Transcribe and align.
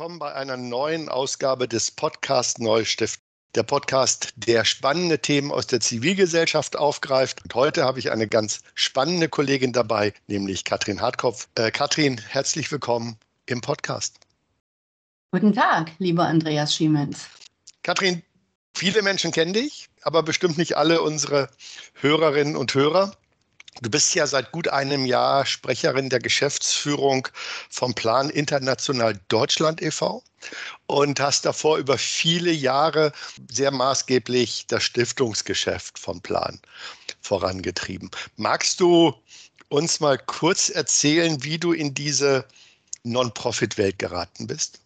Willkommen 0.00 0.18
bei 0.18 0.32
einer 0.32 0.56
neuen 0.56 1.10
Ausgabe 1.10 1.68
des 1.68 1.90
Podcast 1.90 2.58
Neustift. 2.58 3.20
Der 3.54 3.64
Podcast, 3.64 4.32
der 4.34 4.64
spannende 4.64 5.18
Themen 5.18 5.52
aus 5.52 5.66
der 5.66 5.80
Zivilgesellschaft 5.80 6.74
aufgreift. 6.74 7.42
Und 7.44 7.54
heute 7.54 7.84
habe 7.84 7.98
ich 7.98 8.10
eine 8.10 8.26
ganz 8.26 8.62
spannende 8.74 9.28
Kollegin 9.28 9.74
dabei, 9.74 10.14
nämlich 10.26 10.64
Katrin 10.64 11.02
Hartkopf. 11.02 11.48
Äh, 11.54 11.70
Katrin, 11.70 12.18
herzlich 12.18 12.72
willkommen 12.72 13.18
im 13.44 13.60
Podcast. 13.60 14.16
Guten 15.32 15.52
Tag, 15.52 15.90
lieber 15.98 16.24
Andreas 16.24 16.74
Schiemens. 16.74 17.26
Katrin, 17.82 18.22
viele 18.74 19.02
Menschen 19.02 19.32
kennen 19.32 19.52
dich, 19.52 19.90
aber 20.00 20.22
bestimmt 20.22 20.56
nicht 20.56 20.78
alle 20.78 21.02
unsere 21.02 21.50
Hörerinnen 21.92 22.56
und 22.56 22.72
Hörer. 22.72 23.12
Du 23.82 23.88
bist 23.88 24.14
ja 24.14 24.26
seit 24.26 24.52
gut 24.52 24.68
einem 24.68 25.06
Jahr 25.06 25.46
Sprecherin 25.46 26.10
der 26.10 26.18
Geschäftsführung 26.18 27.28
vom 27.70 27.94
Plan 27.94 28.28
International 28.28 29.18
Deutschland 29.28 29.80
e.V. 29.80 30.22
und 30.86 31.20
hast 31.20 31.46
davor 31.46 31.78
über 31.78 31.96
viele 31.96 32.50
Jahre 32.50 33.12
sehr 33.50 33.70
maßgeblich 33.70 34.66
das 34.66 34.82
Stiftungsgeschäft 34.82 35.98
vom 35.98 36.20
Plan 36.20 36.60
vorangetrieben. 37.22 38.10
Magst 38.36 38.80
du 38.80 39.14
uns 39.68 40.00
mal 40.00 40.18
kurz 40.18 40.68
erzählen, 40.68 41.42
wie 41.44 41.58
du 41.58 41.72
in 41.72 41.94
diese 41.94 42.44
Non-Profit-Welt 43.04 43.98
geraten 43.98 44.46
bist? 44.46 44.80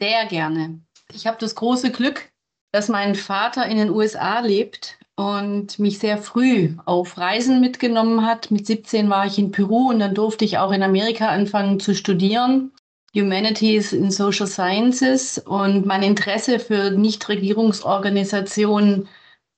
Sehr 0.00 0.26
gerne. 0.26 0.80
Ich 1.12 1.26
habe 1.26 1.38
das 1.40 1.54
große 1.54 1.90
Glück, 1.90 2.30
dass 2.72 2.88
mein 2.88 3.14
Vater 3.14 3.66
in 3.66 3.78
den 3.78 3.90
USA 3.90 4.40
lebt 4.40 4.97
und 5.18 5.78
mich 5.80 5.98
sehr 5.98 6.16
früh 6.16 6.76
auf 6.84 7.18
Reisen 7.18 7.60
mitgenommen 7.60 8.24
hat. 8.24 8.52
Mit 8.52 8.68
17 8.68 9.10
war 9.10 9.26
ich 9.26 9.36
in 9.36 9.50
Peru 9.50 9.90
und 9.90 9.98
dann 9.98 10.14
durfte 10.14 10.44
ich 10.44 10.58
auch 10.58 10.70
in 10.70 10.84
Amerika 10.84 11.26
anfangen 11.26 11.80
zu 11.80 11.96
studieren. 11.96 12.70
Humanities 13.16 13.92
in 13.92 14.12
Social 14.12 14.46
Sciences 14.46 15.38
und 15.38 15.86
mein 15.86 16.04
Interesse 16.04 16.60
für 16.60 16.92
Nichtregierungsorganisationen 16.92 19.08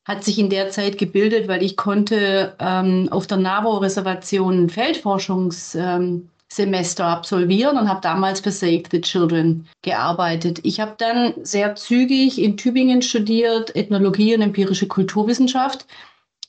hat 0.06 0.25
sich 0.25 0.39
in 0.39 0.48
der 0.48 0.70
Zeit 0.70 0.97
gebildet, 0.97 1.47
weil 1.47 1.62
ich 1.62 1.77
konnte 1.77 2.56
ähm, 2.58 3.08
auf 3.11 3.27
der 3.27 3.36
NAVO-Reservation 3.36 4.70
Feldforschungs 4.70 5.74
ähm, 5.74 6.30
Semester 6.52 7.06
absolvieren 7.06 7.78
und 7.78 7.88
habe 7.88 8.00
damals 8.00 8.40
für 8.40 8.50
Save 8.50 8.82
the 8.90 9.00
Children 9.00 9.68
gearbeitet. 9.82 10.60
Ich 10.64 10.80
habe 10.80 10.94
dann 10.98 11.34
sehr 11.42 11.76
zügig 11.76 12.40
in 12.40 12.56
Tübingen 12.56 13.02
studiert, 13.02 13.74
Ethnologie 13.76 14.34
und 14.34 14.42
empirische 14.42 14.88
Kulturwissenschaft, 14.88 15.86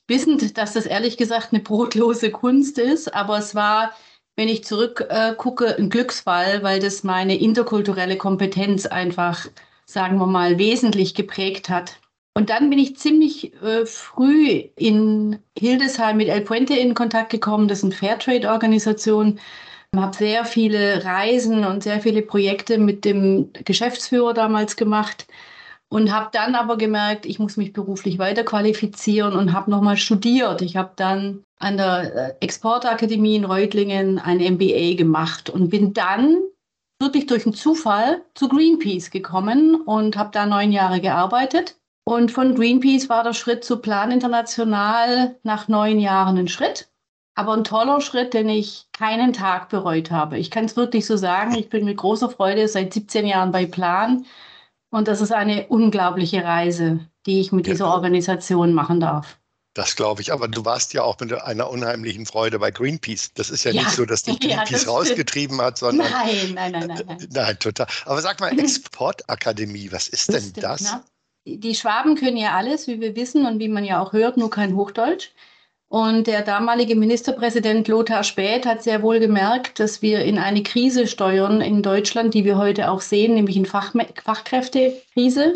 wissend, 0.08 0.58
dass 0.58 0.72
das 0.72 0.86
ehrlich 0.86 1.16
gesagt 1.16 1.52
eine 1.52 1.62
brotlose 1.62 2.32
Kunst 2.32 2.78
ist, 2.78 3.14
aber 3.14 3.38
es 3.38 3.54
war, 3.54 3.92
wenn 4.34 4.48
ich 4.48 4.64
zurückgucke, 4.64 5.66
äh, 5.66 5.76
ein 5.78 5.88
Glücksfall, 5.88 6.64
weil 6.64 6.80
das 6.80 7.04
meine 7.04 7.38
interkulturelle 7.38 8.16
Kompetenz 8.16 8.86
einfach, 8.86 9.46
sagen 9.86 10.18
wir 10.18 10.26
mal, 10.26 10.58
wesentlich 10.58 11.14
geprägt 11.14 11.68
hat. 11.68 12.00
Und 12.34 12.50
dann 12.50 12.70
bin 12.70 12.78
ich 12.78 12.96
ziemlich 12.96 13.54
äh, 13.62 13.86
früh 13.86 14.64
in 14.74 15.38
Hildesheim 15.56 16.16
mit 16.16 16.28
El 16.28 16.40
Puente 16.40 16.74
in 16.74 16.94
Kontakt 16.94 17.30
gekommen. 17.30 17.68
Das 17.68 17.78
ist 17.78 17.84
eine 17.84 17.92
Fairtrade-Organisation, 17.92 19.38
habe 20.00 20.16
sehr 20.16 20.44
viele 20.44 21.04
Reisen 21.04 21.64
und 21.66 21.82
sehr 21.82 22.00
viele 22.00 22.22
Projekte 22.22 22.78
mit 22.78 23.04
dem 23.04 23.52
Geschäftsführer 23.52 24.32
damals 24.32 24.76
gemacht 24.76 25.26
und 25.90 26.10
habe 26.10 26.30
dann 26.32 26.54
aber 26.54 26.78
gemerkt, 26.78 27.26
ich 27.26 27.38
muss 27.38 27.58
mich 27.58 27.74
beruflich 27.74 28.18
weiterqualifizieren 28.18 29.36
und 29.36 29.52
habe 29.52 29.70
nochmal 29.70 29.98
studiert. 29.98 30.62
Ich 30.62 30.76
habe 30.76 30.92
dann 30.96 31.44
an 31.58 31.76
der 31.76 32.14
äh, 32.14 32.34
Exportakademie 32.40 33.36
in 33.36 33.44
Reutlingen 33.44 34.18
ein 34.18 34.38
MBA 34.38 34.94
gemacht 34.94 35.50
und 35.50 35.68
bin 35.68 35.92
dann 35.92 36.38
wirklich 36.98 37.26
durch 37.26 37.44
einen 37.44 37.54
Zufall 37.54 38.22
zu 38.34 38.48
Greenpeace 38.48 39.10
gekommen 39.10 39.74
und 39.74 40.16
habe 40.16 40.30
da 40.32 40.46
neun 40.46 40.72
Jahre 40.72 41.02
gearbeitet. 41.02 41.76
Und 42.04 42.32
von 42.32 42.54
Greenpeace 42.54 43.10
war 43.10 43.22
der 43.22 43.34
Schritt 43.34 43.62
zu 43.62 43.76
Plan 43.76 44.10
International 44.10 45.36
nach 45.42 45.68
neun 45.68 45.98
Jahren 45.98 46.38
ein 46.38 46.48
Schritt 46.48 46.88
aber 47.34 47.54
ein 47.54 47.64
toller 47.64 48.00
Schritt, 48.00 48.34
den 48.34 48.48
ich 48.48 48.86
keinen 48.92 49.32
Tag 49.32 49.68
bereut 49.68 50.10
habe. 50.10 50.38
Ich 50.38 50.50
kann 50.50 50.66
es 50.66 50.76
wirklich 50.76 51.06
so 51.06 51.16
sagen. 51.16 51.54
Ich 51.54 51.68
bin 51.68 51.84
mit 51.84 51.96
großer 51.96 52.28
Freude 52.28 52.68
seit 52.68 52.92
17 52.92 53.26
Jahren 53.26 53.52
bei 53.52 53.66
Plan. 53.66 54.26
Und 54.90 55.08
das 55.08 55.20
ist 55.20 55.32
eine 55.32 55.66
unglaubliche 55.68 56.44
Reise, 56.44 57.00
die 57.24 57.40
ich 57.40 57.52
mit 57.52 57.66
ja. 57.66 57.72
dieser 57.72 57.88
Organisation 57.88 58.74
machen 58.74 59.00
darf. 59.00 59.38
Das 59.74 59.96
glaube 59.96 60.20
ich, 60.20 60.30
aber 60.30 60.48
du 60.48 60.66
warst 60.66 60.92
ja 60.92 61.02
auch 61.02 61.18
mit 61.18 61.32
einer 61.32 61.70
unheimlichen 61.70 62.26
Freude 62.26 62.58
bei 62.58 62.70
Greenpeace. 62.70 63.32
Das 63.32 63.48
ist 63.48 63.64
ja, 63.64 63.70
ja. 63.70 63.82
nicht 63.82 63.92
so, 63.92 64.04
dass 64.04 64.22
dich 64.22 64.38
Greenpeace 64.40 64.84
ja, 64.84 64.90
rausgetrieben 64.90 65.62
hat, 65.62 65.78
sondern. 65.78 66.10
Nein, 66.10 66.52
nein, 66.54 66.72
nein, 66.72 66.86
nein, 66.88 67.02
nein. 67.06 67.28
Nein, 67.32 67.58
total. 67.58 67.86
Aber 68.04 68.20
sag 68.20 68.38
mal, 68.40 68.58
Exportakademie, 68.58 69.90
was 69.90 70.08
ist 70.08 70.30
denn 70.30 70.52
das? 70.56 70.82
Na, 70.82 71.02
die 71.46 71.74
Schwaben 71.74 72.16
können 72.16 72.36
ja 72.36 72.54
alles, 72.54 72.86
wie 72.86 73.00
wir 73.00 73.16
wissen 73.16 73.46
und 73.46 73.60
wie 73.60 73.68
man 73.68 73.84
ja 73.84 74.02
auch 74.02 74.12
hört, 74.12 74.36
nur 74.36 74.50
kein 74.50 74.76
Hochdeutsch. 74.76 75.30
Und 75.92 76.26
der 76.26 76.40
damalige 76.40 76.96
Ministerpräsident 76.96 77.86
Lothar 77.86 78.24
Späth 78.24 78.64
hat 78.64 78.82
sehr 78.82 79.02
wohl 79.02 79.20
gemerkt, 79.20 79.78
dass 79.78 80.00
wir 80.00 80.24
in 80.24 80.38
eine 80.38 80.62
Krise 80.62 81.06
steuern 81.06 81.60
in 81.60 81.82
Deutschland, 81.82 82.32
die 82.32 82.46
wir 82.46 82.56
heute 82.56 82.90
auch 82.90 83.02
sehen, 83.02 83.34
nämlich 83.34 83.58
in 83.58 83.66
Fach 83.66 83.92
Fachkräftekrise. 84.24 85.52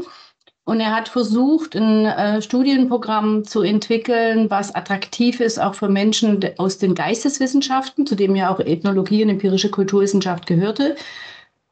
Und 0.67 0.81
er 0.81 0.95
hat 0.95 1.09
versucht, 1.09 1.75
ein 1.75 2.05
äh, 2.05 2.43
Studienprogramm 2.43 3.45
zu 3.45 3.63
entwickeln, 3.63 4.51
was 4.51 4.75
attraktiv 4.75 5.41
ist, 5.41 5.59
auch 5.59 5.75
für 5.75 5.89
Menschen 5.89 6.45
aus 6.59 6.77
den 6.77 6.95
Geisteswissenschaften, 6.95 8.07
zu 8.07 8.15
dem 8.15 8.37
ja 8.37 8.53
auch 8.53 8.61
Ethnologie 8.61 9.23
und 9.23 9.31
empirische 9.31 9.71
Kulturwissenschaft 9.71 10.47
gehörte. 10.47 10.97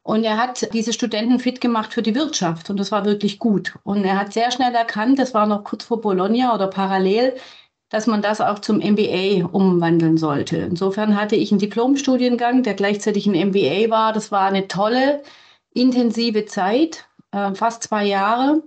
Und 0.01 0.23
er 0.23 0.37
hat 0.37 0.73
diese 0.73 0.91
Studenten 0.91 1.37
fit 1.37 1.61
gemacht 1.61 1.93
für 1.93 2.01
die 2.01 2.15
Wirtschaft. 2.15 2.71
Und 2.71 2.79
das 2.79 2.91
war 2.91 3.05
wirklich 3.05 3.37
gut. 3.37 3.75
Und 3.83 4.05
er 4.05 4.19
hat 4.19 4.33
sehr 4.33 4.49
schnell 4.49 4.73
erkannt, 4.73 5.19
das 5.19 5.35
war 5.35 5.45
noch 5.45 5.63
kurz 5.63 5.83
vor 5.83 6.01
Bologna 6.01 6.55
oder 6.55 6.65
parallel, 6.65 7.35
dass 7.95 8.07
man 8.07 8.21
das 8.21 8.41
auch 8.41 8.59
zum 8.59 8.79
MBA 8.79 9.45
umwandeln 9.45 10.17
sollte. 10.17 10.57
Insofern 10.57 11.15
hatte 11.15 11.37
ich 11.37 11.53
einen 11.53 11.59
Diplomstudiengang, 11.59 12.61
der 12.61 12.73
gleichzeitig 12.73 13.25
ein 13.25 13.47
MBA 13.47 13.89
war. 13.89 14.11
Das 14.11 14.33
war 14.33 14.47
eine 14.47 14.67
tolle, 14.67 15.23
intensive 15.73 16.45
Zeit, 16.45 17.05
äh, 17.31 17.53
fast 17.53 17.83
zwei 17.83 18.03
Jahre, 18.03 18.63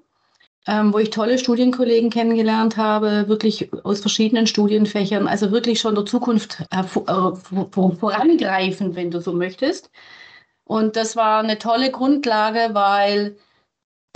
ähm, 0.67 0.95
wo 0.95 0.99
ich 0.99 1.11
tolle 1.11 1.37
Studienkollegen 1.37 2.09
kennengelernt 2.09 2.79
habe, 2.79 3.29
wirklich 3.29 3.71
aus 3.85 4.01
verschiedenen 4.01 4.47
Studienfächern, 4.47 5.29
also 5.29 5.53
wirklich 5.53 5.79
schon 5.79 5.95
der 5.95 6.07
Zukunft 6.07 6.65
äh, 6.71 6.85
vorangreifen, 6.85 8.97
wenn 8.97 9.11
du 9.11 9.21
so 9.21 9.35
möchtest. 9.35 9.91
Und 10.65 10.97
das 10.97 11.17
war 11.17 11.41
eine 11.41 11.59
tolle 11.59 11.91
Grundlage, 11.91 12.71
weil 12.73 13.37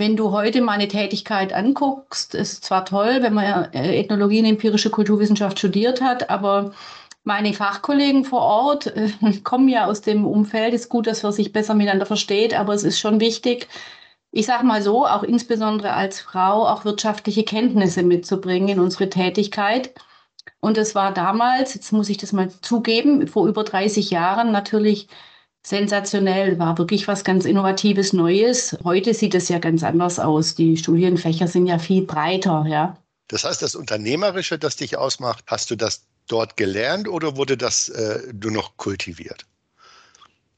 wenn 0.03 0.17
du 0.17 0.31
heute 0.31 0.59
meine 0.59 0.89
Tätigkeit 0.89 1.53
anguckst, 1.53 2.35
ist 2.35 2.65
zwar 2.65 2.83
toll, 2.83 3.19
wenn 3.21 3.33
man 3.33 3.71
äh, 3.71 3.97
Ethnologie 4.01 4.39
und 4.39 4.47
empirische 4.47 4.89
Kulturwissenschaft 4.89 5.57
studiert 5.57 6.01
hat, 6.01 6.29
aber 6.29 6.73
meine 7.23 7.53
Fachkollegen 7.53 8.25
vor 8.25 8.41
Ort 8.41 8.87
äh, 8.87 9.11
kommen 9.45 9.69
ja 9.69 9.85
aus 9.85 10.01
dem 10.01 10.25
Umfeld. 10.25 10.73
Ist 10.73 10.89
gut, 10.89 11.07
dass 11.07 11.23
man 11.23 11.31
sich 11.31 11.53
besser 11.53 11.73
miteinander 11.73 12.05
versteht, 12.05 12.53
aber 12.53 12.73
es 12.73 12.83
ist 12.83 12.99
schon 12.99 13.21
wichtig, 13.21 13.69
ich 14.31 14.45
sage 14.45 14.65
mal 14.65 14.81
so, 14.81 15.07
auch 15.07 15.23
insbesondere 15.23 15.93
als 15.93 16.19
Frau, 16.19 16.67
auch 16.67 16.83
wirtschaftliche 16.83 17.45
Kenntnisse 17.45 18.03
mitzubringen 18.03 18.67
in 18.67 18.79
unsere 18.81 19.09
Tätigkeit. 19.09 19.93
Und 20.59 20.77
es 20.77 20.95
war 20.95 21.13
damals, 21.13 21.75
jetzt 21.75 21.93
muss 21.93 22.09
ich 22.09 22.17
das 22.17 22.33
mal 22.33 22.49
zugeben, 22.61 23.25
vor 23.27 23.47
über 23.47 23.63
30 23.63 24.09
Jahren 24.09 24.51
natürlich 24.51 25.07
sensationell, 25.65 26.59
war 26.59 26.77
wirklich 26.77 27.07
was 27.07 27.23
ganz 27.23 27.45
Innovatives, 27.45 28.13
Neues. 28.13 28.77
Heute 28.83 29.13
sieht 29.13 29.33
es 29.33 29.49
ja 29.49 29.59
ganz 29.59 29.83
anders 29.83 30.19
aus. 30.19 30.55
Die 30.55 30.77
Studienfächer 30.77 31.47
sind 31.47 31.67
ja 31.67 31.79
viel 31.79 32.03
breiter, 32.03 32.65
ja. 32.67 32.97
Das 33.29 33.45
heißt, 33.45 33.61
das 33.61 33.75
Unternehmerische, 33.75 34.59
das 34.59 34.75
dich 34.75 34.97
ausmacht, 34.97 35.45
hast 35.47 35.71
du 35.71 35.75
das 35.75 36.05
dort 36.27 36.57
gelernt 36.57 37.07
oder 37.07 37.37
wurde 37.37 37.57
das 37.57 37.89
äh, 37.89 38.19
nur 38.33 38.51
noch 38.51 38.77
kultiviert? 38.77 39.45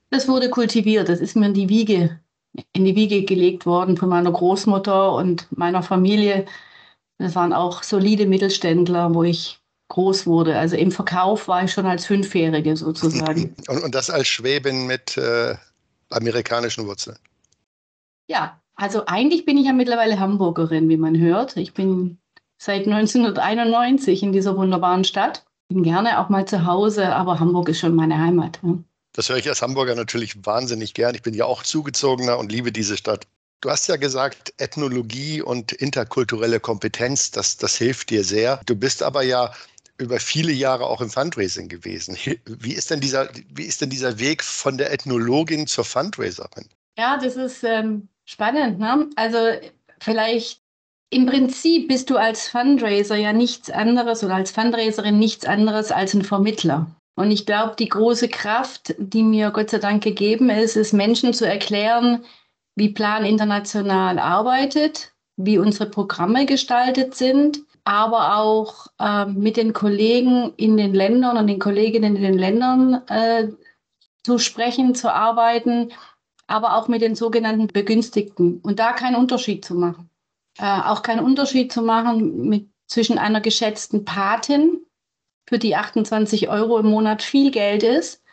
Das 0.10 0.28
wurde 0.28 0.50
kultiviert. 0.50 1.10
Das 1.10 1.20
ist 1.20 1.36
mir 1.36 1.48
in 1.48 1.54
die 1.54 1.70
Wiege, 1.70 2.20
in 2.74 2.86
die 2.86 2.96
Wiege 2.96 3.24
gelegt 3.24 3.66
worden 3.66 3.98
von 3.98 4.10
meiner 4.10 4.32
Großmutter 4.32 5.14
und 5.14 5.48
meiner 5.56 5.84
Familie. 5.84 6.46
Das 7.18 7.36
waren 7.36 7.54
auch 7.54 7.84
solide 7.84 8.26
Mittelständler, 8.26 9.14
wo 9.14 9.24
ich 9.24 9.60
groß 9.90 10.26
wurde. 10.26 10.58
Also 10.58 10.76
im 10.76 10.92
Verkauf 10.92 11.48
war 11.48 11.64
ich 11.64 11.72
schon 11.72 11.86
als 11.86 12.06
Fünfjährige 12.06 12.76
sozusagen. 12.76 13.56
Und, 13.68 13.84
und 13.84 13.96
das 13.96 14.10
als 14.10 14.28
Schwäbin 14.28 14.88
mit 14.88 15.18
äh, 15.18 15.56
amerikanischen 16.10 16.88
Wurzeln? 16.88 17.18
Ja, 18.28 18.60
also 18.76 19.06
eigentlich 19.06 19.46
bin 19.46 19.58
ich 19.58 19.66
ja 19.66 19.74
mittlerweile 19.74 20.20
Hamburgerin, 20.20 20.90
wie 20.90 20.98
man 20.98 21.18
hört. 21.18 21.58
Ich 21.58 21.74
bin 21.74 22.18
seit 22.58 22.88
1991 22.88 24.24
in 24.24 24.32
dieser 24.32 24.58
wunderbaren 24.58 25.04
Stadt. 25.04 25.46
Bin 25.70 25.84
gerne 25.84 26.20
auch 26.20 26.30
mal 26.30 26.48
zu 26.48 26.66
Hause, 26.66 27.16
aber 27.16 27.40
Hamburg 27.40 27.70
ist 27.70 27.80
schon 27.80 27.96
meine 27.96 28.18
Heimat. 28.18 28.60
Ja. 28.64 28.78
Das 29.14 29.30
höre 29.30 29.38
ich 29.38 29.48
als 29.48 29.62
Hamburger 29.62 29.96
natürlich 29.96 30.46
wahnsinnig 30.46 30.94
gern. 30.94 31.16
Ich 31.16 31.22
bin 31.22 31.34
ja 31.34 31.46
auch 31.46 31.64
zugezogener 31.64 32.38
und 32.38 32.52
liebe 32.52 32.72
diese 32.72 32.98
Stadt. 32.98 33.28
Du 33.62 33.70
hast 33.70 33.88
ja 33.88 33.96
gesagt, 33.96 34.54
Ethnologie 34.58 35.42
und 35.42 35.72
interkulturelle 35.72 36.60
Kompetenz, 36.60 37.32
das, 37.32 37.58
das 37.58 37.78
hilft 37.78 38.10
dir 38.10 38.24
sehr. 38.24 38.60
Du 38.66 38.76
bist 38.76 39.02
aber 39.02 39.24
ja 39.24 39.54
über 39.98 40.20
viele 40.20 40.52
Jahre 40.52 40.86
auch 40.86 41.02
im 41.02 41.10
Fundraising 41.10 41.70
gewesen. 41.70 42.18
Wie 42.46 42.74
ist 42.74 42.92
denn 42.92 43.00
dieser, 43.00 43.30
wie 43.54 43.64
ist 43.64 43.82
denn 43.82 43.90
dieser 43.90 44.20
Weg 44.20 44.44
von 44.44 44.78
der 44.78 44.92
Ethnologin 44.92 45.68
zur 45.68 45.86
Fundraiserin? 45.86 46.68
Ja, 46.98 47.18
das 47.18 47.36
ist 47.36 47.64
ähm, 47.64 48.08
spannend. 48.26 48.80
Ne? 48.80 49.10
Also 49.16 49.38
vielleicht 50.00 50.62
im 51.10 51.26
Prinzip 51.26 51.88
bist 51.88 52.10
du 52.10 52.18
als 52.18 52.48
Fundraiser 52.48 53.16
ja 53.16 53.32
nichts 53.32 53.70
anderes 53.70 54.24
oder 54.24 54.36
als 54.36 54.52
Fundraiserin 54.52 55.18
nichts 55.20 55.46
anderes 55.46 55.92
als 55.92 56.14
ein 56.14 56.24
Vermittler. 56.24 56.88
Und 57.16 57.32
ich 57.32 57.46
glaube, 57.46 57.76
die 57.80 57.88
große 57.88 58.28
Kraft, 58.28 58.94
die 58.98 59.24
mir 59.24 59.52
Gott 59.52 59.70
sei 59.70 59.78
Dank 59.78 60.04
gegeben 60.04 60.50
ist, 60.50 60.76
ist 60.76 60.92
Menschen 60.92 61.34
zu 61.34 61.48
erklären, 61.48 62.26
wie 62.76 62.90
Plan 62.90 63.24
international 63.24 64.20
arbeitet, 64.20 65.14
wie 65.38 65.58
unsere 65.58 65.90
Programme 65.90 66.46
gestaltet 66.46 67.16
sind, 67.16 67.62
aber 67.86 68.38
auch 68.38 68.88
äh, 69.00 69.26
mit 69.26 69.58
den 69.58 69.72
Kollegen 69.72 70.54
in 70.58 70.76
den 70.76 70.94
Ländern 70.94 71.38
und 71.38 71.48
den 71.48 71.60
Kolleginnen 71.60 72.16
in 72.16 72.24
den 72.24 72.38
Ländern 72.38 73.08
äh, 73.08 73.50
zu 74.24 74.40
sprechen, 74.40 74.96
zu 74.96 75.14
arbeiten, 75.14 75.94
aber 76.48 76.76
auch 76.78 76.88
mit 76.88 77.02
den 77.02 77.16
sogenannten 77.16 77.68
Begünstigten 77.68 78.60
und 78.62 78.80
da 78.80 78.94
keinen 78.94 79.16
Unterschied 79.16 79.64
zu 79.64 79.76
machen. 79.76 80.10
Äh, 80.58 80.82
auch 80.82 81.04
keinen 81.04 81.24
Unterschied 81.24 81.72
zu 81.72 81.84
machen 81.84 82.50
mit, 82.50 82.68
zwischen 82.88 83.20
einer 83.20 83.42
geschätzten 83.42 84.04
Patin, 84.04 84.82
für 85.48 85.60
die 85.60 85.76
28 85.76 86.50
Euro 86.50 86.80
im 86.80 86.88
Monat 86.88 87.22
viel 87.22 87.52
Geld 87.52 87.84
ist, 87.84 88.24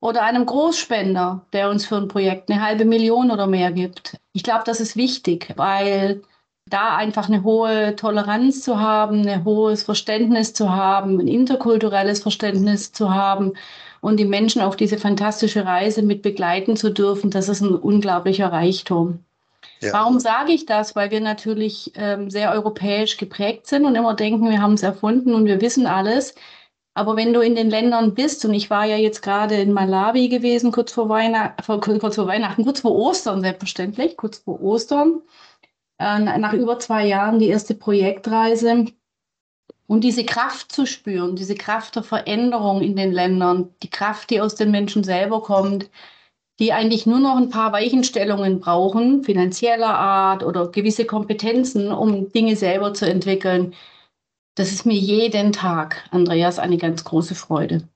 oder 0.00 0.22
einem 0.24 0.44
Großspender, 0.44 1.46
der 1.54 1.70
uns 1.70 1.86
für 1.86 1.96
ein 1.96 2.08
Projekt 2.08 2.50
eine 2.50 2.60
halbe 2.60 2.84
Million 2.84 3.30
oder 3.30 3.46
mehr 3.46 3.72
gibt. 3.72 4.18
Ich 4.34 4.42
glaube, 4.42 4.64
das 4.66 4.78
ist 4.80 4.96
wichtig, 4.96 5.54
weil 5.56 6.22
da 6.66 6.96
einfach 6.96 7.28
eine 7.28 7.42
hohe 7.42 7.94
Toleranz 7.96 8.62
zu 8.62 8.80
haben, 8.80 9.26
ein 9.26 9.44
hohes 9.44 9.82
Verständnis 9.82 10.54
zu 10.54 10.74
haben, 10.74 11.20
ein 11.20 11.28
interkulturelles 11.28 12.22
Verständnis 12.22 12.92
zu 12.92 13.14
haben 13.14 13.52
und 14.00 14.18
die 14.18 14.24
Menschen 14.24 14.62
auf 14.62 14.76
diese 14.76 14.98
fantastische 14.98 15.66
Reise 15.66 16.02
mit 16.02 16.22
begleiten 16.22 16.76
zu 16.76 16.90
dürfen, 16.90 17.30
das 17.30 17.48
ist 17.48 17.60
ein 17.60 17.74
unglaublicher 17.74 18.50
Reichtum. 18.50 19.20
Ja. 19.80 19.92
Warum 19.92 20.20
sage 20.20 20.52
ich 20.52 20.66
das? 20.66 20.96
Weil 20.96 21.10
wir 21.10 21.20
natürlich 21.20 21.92
ähm, 21.96 22.30
sehr 22.30 22.52
europäisch 22.52 23.18
geprägt 23.18 23.66
sind 23.66 23.84
und 23.84 23.94
immer 23.94 24.14
denken, 24.14 24.48
wir 24.48 24.62
haben 24.62 24.74
es 24.74 24.82
erfunden 24.82 25.34
und 25.34 25.44
wir 25.44 25.60
wissen 25.60 25.86
alles. 25.86 26.34
Aber 26.94 27.16
wenn 27.16 27.32
du 27.32 27.40
in 27.40 27.56
den 27.56 27.70
Ländern 27.70 28.14
bist, 28.14 28.44
und 28.44 28.54
ich 28.54 28.70
war 28.70 28.86
ja 28.86 28.96
jetzt 28.96 29.20
gerade 29.20 29.56
in 29.56 29.72
Malawi 29.72 30.28
gewesen, 30.28 30.70
kurz 30.70 30.92
vor, 30.92 31.08
Weihnacht, 31.08 31.54
kurz 31.66 32.14
vor 32.14 32.28
Weihnachten, 32.28 32.64
kurz 32.64 32.80
vor 32.80 32.92
Ostern 32.92 33.40
selbstverständlich, 33.42 34.16
kurz 34.16 34.38
vor 34.38 34.62
Ostern, 34.62 35.20
äh, 36.04 36.38
nach 36.38 36.52
über 36.52 36.78
zwei 36.78 37.06
Jahren 37.06 37.38
die 37.38 37.48
erste 37.48 37.74
Projektreise. 37.74 38.86
Und 39.86 40.02
diese 40.02 40.24
Kraft 40.24 40.72
zu 40.72 40.86
spüren, 40.86 41.36
diese 41.36 41.54
Kraft 41.54 41.96
der 41.96 42.02
Veränderung 42.02 42.82
in 42.82 42.96
den 42.96 43.12
Ländern, 43.12 43.74
die 43.82 43.90
Kraft, 43.90 44.30
die 44.30 44.40
aus 44.40 44.54
den 44.54 44.70
Menschen 44.70 45.04
selber 45.04 45.42
kommt, 45.42 45.90
die 46.58 46.72
eigentlich 46.72 47.04
nur 47.04 47.18
noch 47.18 47.36
ein 47.36 47.50
paar 47.50 47.72
Weichenstellungen 47.72 48.60
brauchen, 48.60 49.24
finanzieller 49.24 49.94
Art 49.94 50.42
oder 50.42 50.68
gewisse 50.68 51.04
Kompetenzen, 51.04 51.92
um 51.92 52.32
Dinge 52.32 52.56
selber 52.56 52.94
zu 52.94 53.06
entwickeln. 53.06 53.74
Das 54.54 54.70
ist 54.70 54.86
mir 54.86 54.94
jeden 54.94 55.52
Tag, 55.52 56.08
Andreas, 56.12 56.58
eine 56.58 56.78
ganz 56.78 57.04
große 57.04 57.34
Freude. 57.34 57.88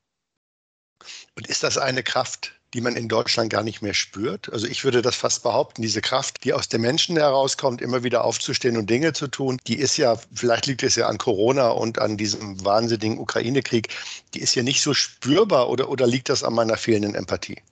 Und 1.36 1.46
ist 1.46 1.62
das 1.62 1.78
eine 1.78 2.02
Kraft, 2.02 2.57
die 2.74 2.80
man 2.80 2.96
in 2.96 3.08
Deutschland 3.08 3.50
gar 3.50 3.62
nicht 3.62 3.82
mehr 3.82 3.94
spürt. 3.94 4.52
Also 4.52 4.66
ich 4.66 4.84
würde 4.84 5.02
das 5.02 5.16
fast 5.16 5.42
behaupten, 5.42 5.82
diese 5.82 6.00
Kraft, 6.00 6.44
die 6.44 6.52
aus 6.52 6.68
den 6.68 6.82
Menschen 6.82 7.16
herauskommt, 7.16 7.80
immer 7.80 8.02
wieder 8.02 8.24
aufzustehen 8.24 8.76
und 8.76 8.90
Dinge 8.90 9.12
zu 9.12 9.28
tun, 9.28 9.58
die 9.66 9.76
ist 9.76 9.96
ja, 9.96 10.16
vielleicht 10.34 10.66
liegt 10.66 10.82
es 10.82 10.96
ja 10.96 11.08
an 11.08 11.18
Corona 11.18 11.68
und 11.70 11.98
an 11.98 12.16
diesem 12.16 12.64
wahnsinnigen 12.64 13.18
Ukraine-Krieg, 13.18 13.88
die 14.34 14.40
ist 14.40 14.54
ja 14.54 14.62
nicht 14.62 14.82
so 14.82 14.92
spürbar 14.92 15.70
oder, 15.70 15.88
oder 15.88 16.06
liegt 16.06 16.28
das 16.28 16.44
an 16.44 16.54
meiner 16.54 16.76
fehlenden 16.76 17.14
Empathie? 17.14 17.62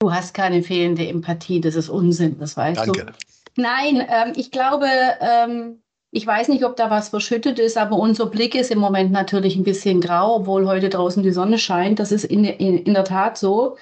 Du 0.00 0.12
hast 0.12 0.34
keine 0.34 0.62
fehlende 0.62 1.06
Empathie, 1.06 1.60
das 1.60 1.74
ist 1.74 1.88
Unsinn, 1.88 2.38
das 2.38 2.56
weißt 2.56 2.80
Danke. 2.80 3.06
du. 3.06 3.12
Nein, 3.56 4.06
ähm, 4.08 4.32
ich 4.36 4.50
glaube, 4.50 4.86
ähm, 5.20 5.81
ich 6.12 6.26
weiß 6.26 6.48
nicht, 6.48 6.64
ob 6.64 6.76
da 6.76 6.90
was 6.90 7.08
verschüttet 7.08 7.58
ist, 7.58 7.78
aber 7.78 7.96
unser 7.96 8.26
Blick 8.26 8.54
ist 8.54 8.70
im 8.70 8.78
Moment 8.78 9.12
natürlich 9.12 9.56
ein 9.56 9.64
bisschen 9.64 10.00
grau, 10.02 10.36
obwohl 10.36 10.66
heute 10.66 10.90
draußen 10.90 11.22
die 11.22 11.32
Sonne 11.32 11.58
scheint. 11.58 11.98
Das 11.98 12.12
ist 12.12 12.24
in, 12.24 12.44
in, 12.44 12.78
in 12.78 12.94
der 12.94 13.04
Tat 13.04 13.38
so. 13.38 13.76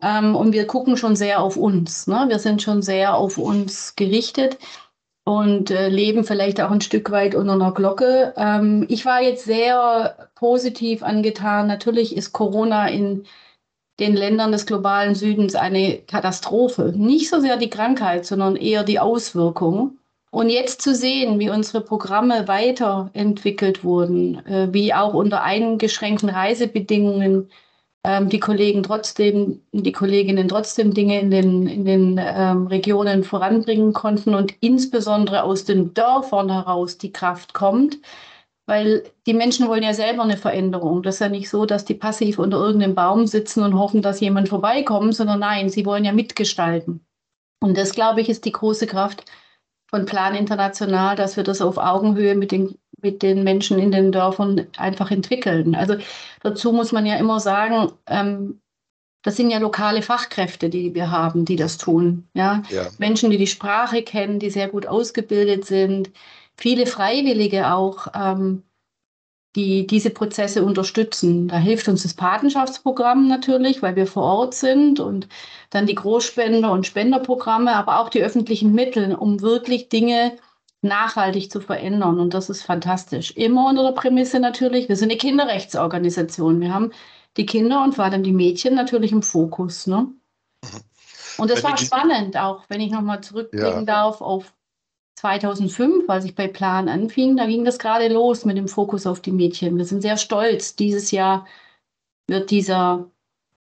Ähm, 0.00 0.36
und 0.36 0.52
wir 0.52 0.66
gucken 0.68 0.96
schon 0.96 1.16
sehr 1.16 1.42
auf 1.42 1.56
uns. 1.56 2.06
Ne? 2.06 2.26
Wir 2.28 2.38
sind 2.38 2.62
schon 2.62 2.82
sehr 2.82 3.16
auf 3.16 3.38
uns 3.38 3.96
gerichtet 3.96 4.58
und 5.24 5.70
äh, 5.70 5.88
leben 5.88 6.24
vielleicht 6.24 6.60
auch 6.60 6.70
ein 6.70 6.80
Stück 6.80 7.10
weit 7.10 7.34
unter 7.34 7.54
einer 7.54 7.72
Glocke. 7.72 8.34
Ähm, 8.36 8.86
ich 8.88 9.04
war 9.04 9.20
jetzt 9.22 9.44
sehr 9.44 10.30
positiv 10.36 11.02
angetan. 11.02 11.66
Natürlich 11.66 12.16
ist 12.16 12.32
Corona 12.32 12.88
in 12.88 13.26
den 14.00 14.14
Ländern 14.14 14.52
des 14.52 14.66
globalen 14.66 15.14
Südens 15.16 15.56
eine 15.56 15.98
Katastrophe. 16.02 16.92
Nicht 16.96 17.30
so 17.30 17.40
sehr 17.40 17.56
die 17.56 17.70
Krankheit, 17.70 18.26
sondern 18.26 18.56
eher 18.56 18.84
die 18.84 19.00
Auswirkungen. 19.00 19.98
Und 20.34 20.50
jetzt 20.50 20.82
zu 20.82 20.96
sehen, 20.96 21.38
wie 21.38 21.48
unsere 21.48 21.80
Programme 21.80 22.48
weiterentwickelt 22.48 23.84
wurden, 23.84 24.44
äh, 24.46 24.66
wie 24.72 24.92
auch 24.92 25.14
unter 25.14 25.44
eingeschränkten 25.44 26.28
Reisebedingungen 26.28 27.50
ähm, 28.02 28.28
die 28.30 28.40
Kollegen 28.40 28.82
trotzdem, 28.82 29.62
die 29.70 29.92
Kolleginnen 29.92 30.48
trotzdem 30.48 30.92
Dinge 30.92 31.20
in 31.20 31.30
den, 31.30 31.68
in 31.68 31.84
den 31.84 32.20
ähm, 32.20 32.66
Regionen 32.66 33.22
voranbringen 33.22 33.92
konnten 33.92 34.34
und 34.34 34.54
insbesondere 34.58 35.44
aus 35.44 35.66
den 35.66 35.94
Dörfern 35.94 36.50
heraus 36.50 36.98
die 36.98 37.12
Kraft 37.12 37.54
kommt, 37.54 37.98
weil 38.66 39.04
die 39.28 39.34
Menschen 39.34 39.68
wollen 39.68 39.84
ja 39.84 39.94
selber 39.94 40.24
eine 40.24 40.36
Veränderung. 40.36 41.04
Das 41.04 41.14
ist 41.14 41.20
ja 41.20 41.28
nicht 41.28 41.48
so, 41.48 41.64
dass 41.64 41.84
die 41.84 41.94
passiv 41.94 42.40
unter 42.40 42.56
irgendeinem 42.56 42.96
Baum 42.96 43.28
sitzen 43.28 43.62
und 43.62 43.78
hoffen, 43.78 44.02
dass 44.02 44.18
jemand 44.18 44.48
vorbeikommt, 44.48 45.14
sondern 45.14 45.38
nein, 45.38 45.68
sie 45.68 45.86
wollen 45.86 46.04
ja 46.04 46.12
mitgestalten. 46.12 47.06
Und 47.60 47.78
das, 47.78 47.94
glaube 47.94 48.20
ich, 48.20 48.28
ist 48.28 48.44
die 48.44 48.52
große 48.52 48.88
Kraft, 48.88 49.24
von 49.86 50.06
Plan 50.06 50.34
International, 50.34 51.16
dass 51.16 51.36
wir 51.36 51.44
das 51.44 51.60
auf 51.60 51.78
Augenhöhe 51.78 52.34
mit 52.34 52.52
den, 52.52 52.78
mit 53.00 53.22
den 53.22 53.44
Menschen 53.44 53.78
in 53.78 53.92
den 53.92 54.12
Dörfern 54.12 54.66
einfach 54.76 55.10
entwickeln. 55.10 55.74
Also 55.74 55.96
dazu 56.40 56.72
muss 56.72 56.92
man 56.92 57.06
ja 57.06 57.16
immer 57.16 57.40
sagen, 57.40 57.92
ähm, 58.06 58.60
das 59.22 59.36
sind 59.36 59.50
ja 59.50 59.58
lokale 59.58 60.02
Fachkräfte, 60.02 60.68
die 60.68 60.94
wir 60.94 61.10
haben, 61.10 61.46
die 61.46 61.56
das 61.56 61.78
tun. 61.78 62.28
Ja? 62.34 62.62
ja? 62.68 62.88
Menschen, 62.98 63.30
die 63.30 63.38
die 63.38 63.46
Sprache 63.46 64.02
kennen, 64.02 64.38
die 64.38 64.50
sehr 64.50 64.68
gut 64.68 64.86
ausgebildet 64.86 65.64
sind, 65.64 66.10
viele 66.56 66.86
Freiwillige 66.86 67.72
auch, 67.72 68.08
ähm, 68.14 68.62
die 69.56 69.86
diese 69.86 70.10
Prozesse 70.10 70.64
unterstützen. 70.64 71.48
Da 71.48 71.58
hilft 71.58 71.88
uns 71.88 72.02
das 72.02 72.14
Patenschaftsprogramm 72.14 73.28
natürlich, 73.28 73.82
weil 73.82 73.96
wir 73.96 74.06
vor 74.06 74.24
Ort 74.24 74.54
sind 74.54 74.98
und 75.00 75.28
dann 75.70 75.86
die 75.86 75.96
Großspender- 75.96 76.72
und 76.72 76.86
Spenderprogramme, 76.86 77.74
aber 77.74 78.00
auch 78.00 78.08
die 78.08 78.22
öffentlichen 78.22 78.74
Mittel, 78.74 79.14
um 79.14 79.40
wirklich 79.40 79.88
Dinge 79.88 80.32
nachhaltig 80.82 81.50
zu 81.50 81.60
verändern. 81.60 82.18
Und 82.18 82.34
das 82.34 82.50
ist 82.50 82.62
fantastisch. 82.62 83.30
Immer 83.32 83.68
unter 83.68 83.84
der 83.84 83.92
Prämisse 83.92 84.40
natürlich, 84.40 84.88
wir 84.88 84.96
sind 84.96 85.10
eine 85.10 85.18
Kinderrechtsorganisation. 85.18 86.60
Wir 86.60 86.74
haben 86.74 86.92
die 87.36 87.46
Kinder 87.46 87.82
und 87.82 87.94
vor 87.94 88.04
allem 88.04 88.22
die 88.22 88.32
Mädchen 88.32 88.74
natürlich 88.74 89.12
im 89.12 89.22
Fokus. 89.22 89.86
Ne? 89.86 90.08
Mhm. 90.62 90.80
Und 91.38 91.50
das 91.50 91.64
war 91.64 91.76
spannend, 91.76 92.36
auch 92.36 92.64
wenn 92.68 92.80
ich 92.80 92.92
nochmal 92.92 93.20
zurückblicken 93.20 93.80
ja. 93.80 93.82
darf 93.82 94.20
auf 94.20 94.53
2005, 95.14 96.08
als 96.08 96.24
ich 96.24 96.34
bei 96.34 96.48
Plan 96.48 96.88
anfing, 96.88 97.36
da 97.36 97.46
ging 97.46 97.64
das 97.64 97.78
gerade 97.78 98.08
los 98.08 98.44
mit 98.44 98.56
dem 98.56 98.68
Fokus 98.68 99.06
auf 99.06 99.20
die 99.20 99.32
Mädchen. 99.32 99.76
Wir 99.76 99.84
sind 99.84 100.02
sehr 100.02 100.16
stolz. 100.16 100.76
Dieses 100.76 101.10
Jahr 101.10 101.46
wird 102.26 102.50
dieser 102.50 103.10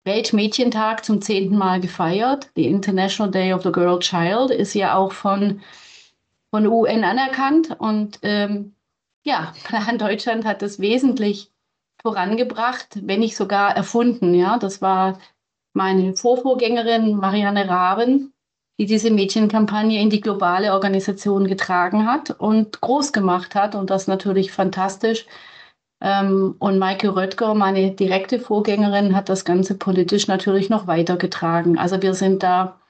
Weltmädchentag 0.04 1.04
zum 1.04 1.22
zehnten 1.22 1.56
Mal 1.56 1.80
gefeiert. 1.80 2.50
Die 2.56 2.66
International 2.66 3.30
Day 3.30 3.52
of 3.52 3.62
the 3.62 3.72
Girl 3.72 3.98
Child 3.98 4.50
ist 4.50 4.74
ja 4.74 4.96
auch 4.96 5.12
von, 5.12 5.62
von 6.50 6.66
UN 6.66 7.04
anerkannt. 7.04 7.74
Und 7.78 8.18
ähm, 8.22 8.74
ja, 9.22 9.54
Plan 9.64 9.98
Deutschland 9.98 10.44
hat 10.44 10.62
das 10.62 10.78
wesentlich 10.78 11.50
vorangebracht, 12.02 13.00
wenn 13.02 13.20
nicht 13.20 13.36
sogar 13.36 13.74
erfunden. 13.74 14.34
Ja, 14.34 14.58
das 14.58 14.82
war 14.82 15.18
meine 15.72 16.14
Vorvorgängerin 16.14 17.16
Marianne 17.16 17.68
Raben, 17.68 18.33
die 18.78 18.86
diese 18.86 19.10
Mädchenkampagne 19.10 20.00
in 20.00 20.10
die 20.10 20.20
globale 20.20 20.72
Organisation 20.72 21.46
getragen 21.46 22.06
hat 22.06 22.30
und 22.30 22.80
groß 22.80 23.12
gemacht 23.12 23.54
hat. 23.54 23.74
Und 23.74 23.90
das 23.90 24.08
natürlich 24.08 24.50
fantastisch. 24.50 25.26
Ähm, 26.00 26.56
und 26.58 26.78
Maike 26.78 27.14
Röttger, 27.14 27.54
meine 27.54 27.92
direkte 27.92 28.40
Vorgängerin, 28.40 29.14
hat 29.14 29.28
das 29.28 29.44
Ganze 29.44 29.76
politisch 29.76 30.26
natürlich 30.26 30.70
noch 30.70 30.86
weitergetragen. 30.86 31.78
Also 31.78 32.02
wir 32.02 32.14
sind 32.14 32.42
da 32.42 32.80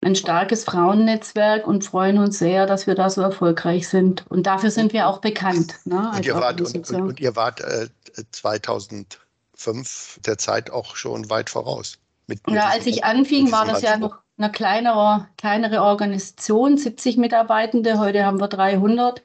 ein 0.00 0.14
starkes 0.14 0.64
Frauennetzwerk 0.64 1.66
und 1.66 1.84
freuen 1.84 2.18
uns 2.18 2.38
sehr, 2.38 2.66
dass 2.66 2.86
wir 2.86 2.94
da 2.94 3.10
so 3.10 3.22
erfolgreich 3.22 3.88
sind. 3.88 4.24
Und 4.28 4.46
dafür 4.46 4.70
sind 4.70 4.92
wir 4.92 5.08
auch 5.08 5.20
bekannt. 5.20 5.80
Ne, 5.84 6.12
und, 6.14 6.24
ihr 6.24 6.34
wart, 6.34 6.60
und, 6.60 6.90
und, 6.90 7.00
und, 7.02 7.20
ihr 7.20 7.34
wart, 7.34 7.60
äh, 7.60 7.88
2005 8.30 10.20
der 10.24 10.38
Zeit 10.38 10.70
auch 10.70 10.94
schon 10.94 11.28
weit 11.28 11.50
voraus. 11.50 11.98
Mit, 12.28 12.46
mit 12.46 12.56
ja, 12.56 12.68
als 12.68 12.86
ich 12.86 13.04
anfing, 13.04 13.50
war 13.52 13.66
das 13.66 13.82
ja 13.82 13.96
noch 13.96 14.18
eine 14.38 14.50
kleinere, 14.52 15.28
kleinere 15.38 15.82
Organisation, 15.82 16.76
70 16.76 17.16
Mitarbeitende. 17.16 17.98
Heute 17.98 18.24
haben 18.24 18.40
wir 18.40 18.48
300. 18.48 19.22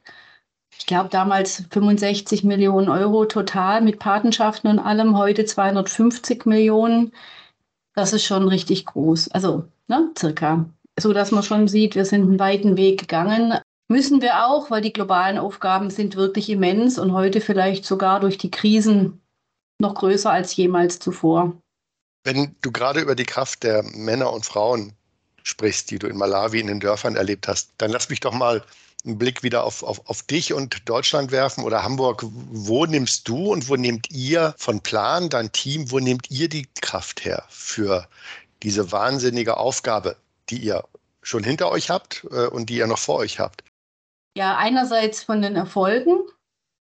ich 0.78 0.86
glaube 0.86 1.10
damals 1.10 1.64
65 1.70 2.44
Millionen 2.44 2.88
Euro 2.88 3.26
total 3.26 3.82
mit 3.82 3.98
Patenschaften 3.98 4.70
und 4.70 4.78
allem, 4.78 5.16
heute 5.18 5.44
250 5.44 6.46
Millionen. 6.46 7.12
Das 7.94 8.12
ist 8.14 8.24
schon 8.24 8.48
richtig 8.48 8.86
groß. 8.86 9.28
Also, 9.32 9.64
ne, 9.88 10.10
circa. 10.18 10.64
So 10.98 11.12
dass 11.12 11.30
man 11.30 11.42
schon 11.42 11.68
sieht, 11.68 11.94
wir 11.94 12.04
sind 12.04 12.22
einen 12.22 12.38
weiten 12.38 12.76
Weg 12.76 13.00
gegangen. 13.00 13.58
Müssen 13.88 14.22
wir 14.22 14.46
auch, 14.46 14.70
weil 14.70 14.80
die 14.80 14.92
globalen 14.92 15.36
Aufgaben 15.36 15.90
sind 15.90 16.16
wirklich 16.16 16.48
immens 16.48 16.98
und 16.98 17.12
heute 17.12 17.42
vielleicht 17.42 17.84
sogar 17.84 18.20
durch 18.20 18.38
die 18.38 18.50
Krisen 18.50 19.20
noch 19.78 19.94
größer 19.94 20.30
als 20.30 20.56
jemals 20.56 20.98
zuvor. 20.98 21.52
Wenn 22.24 22.56
du 22.62 22.72
gerade 22.72 23.00
über 23.00 23.14
die 23.14 23.24
Kraft 23.24 23.64
der 23.64 23.82
Männer 23.82 24.32
und 24.32 24.46
Frauen 24.46 24.94
sprichst, 25.42 25.90
die 25.90 25.98
du 25.98 26.06
in 26.06 26.16
Malawi 26.16 26.60
in 26.60 26.66
den 26.66 26.80
Dörfern 26.80 27.16
erlebt 27.16 27.48
hast, 27.48 27.70
dann 27.78 27.90
lass 27.90 28.08
mich 28.08 28.20
doch 28.20 28.32
mal 28.32 28.62
einen 29.04 29.18
Blick 29.18 29.42
wieder 29.42 29.64
auf, 29.64 29.82
auf, 29.82 30.00
auf 30.08 30.22
dich 30.22 30.52
und 30.52 30.88
Deutschland 30.88 31.32
werfen 31.32 31.64
oder 31.64 31.82
Hamburg. 31.82 32.24
Wo 32.24 32.86
nimmst 32.86 33.28
du 33.28 33.52
und 33.52 33.68
wo 33.68 33.76
nehmt 33.76 34.10
ihr 34.10 34.54
von 34.58 34.80
Plan, 34.80 35.28
dein 35.28 35.50
Team, 35.52 35.90
wo 35.90 35.98
nehmt 35.98 36.30
ihr 36.30 36.48
die 36.48 36.68
Kraft 36.80 37.24
her 37.24 37.44
für 37.48 38.06
diese 38.62 38.92
wahnsinnige 38.92 39.56
Aufgabe, 39.56 40.16
die 40.50 40.58
ihr 40.58 40.84
schon 41.22 41.44
hinter 41.44 41.70
euch 41.70 41.90
habt 41.90 42.26
äh, 42.30 42.46
und 42.46 42.70
die 42.70 42.76
ihr 42.76 42.86
noch 42.86 42.98
vor 42.98 43.16
euch 43.16 43.40
habt? 43.40 43.64
Ja, 44.36 44.56
einerseits 44.56 45.22
von 45.22 45.42
den 45.42 45.56
Erfolgen. 45.56 46.20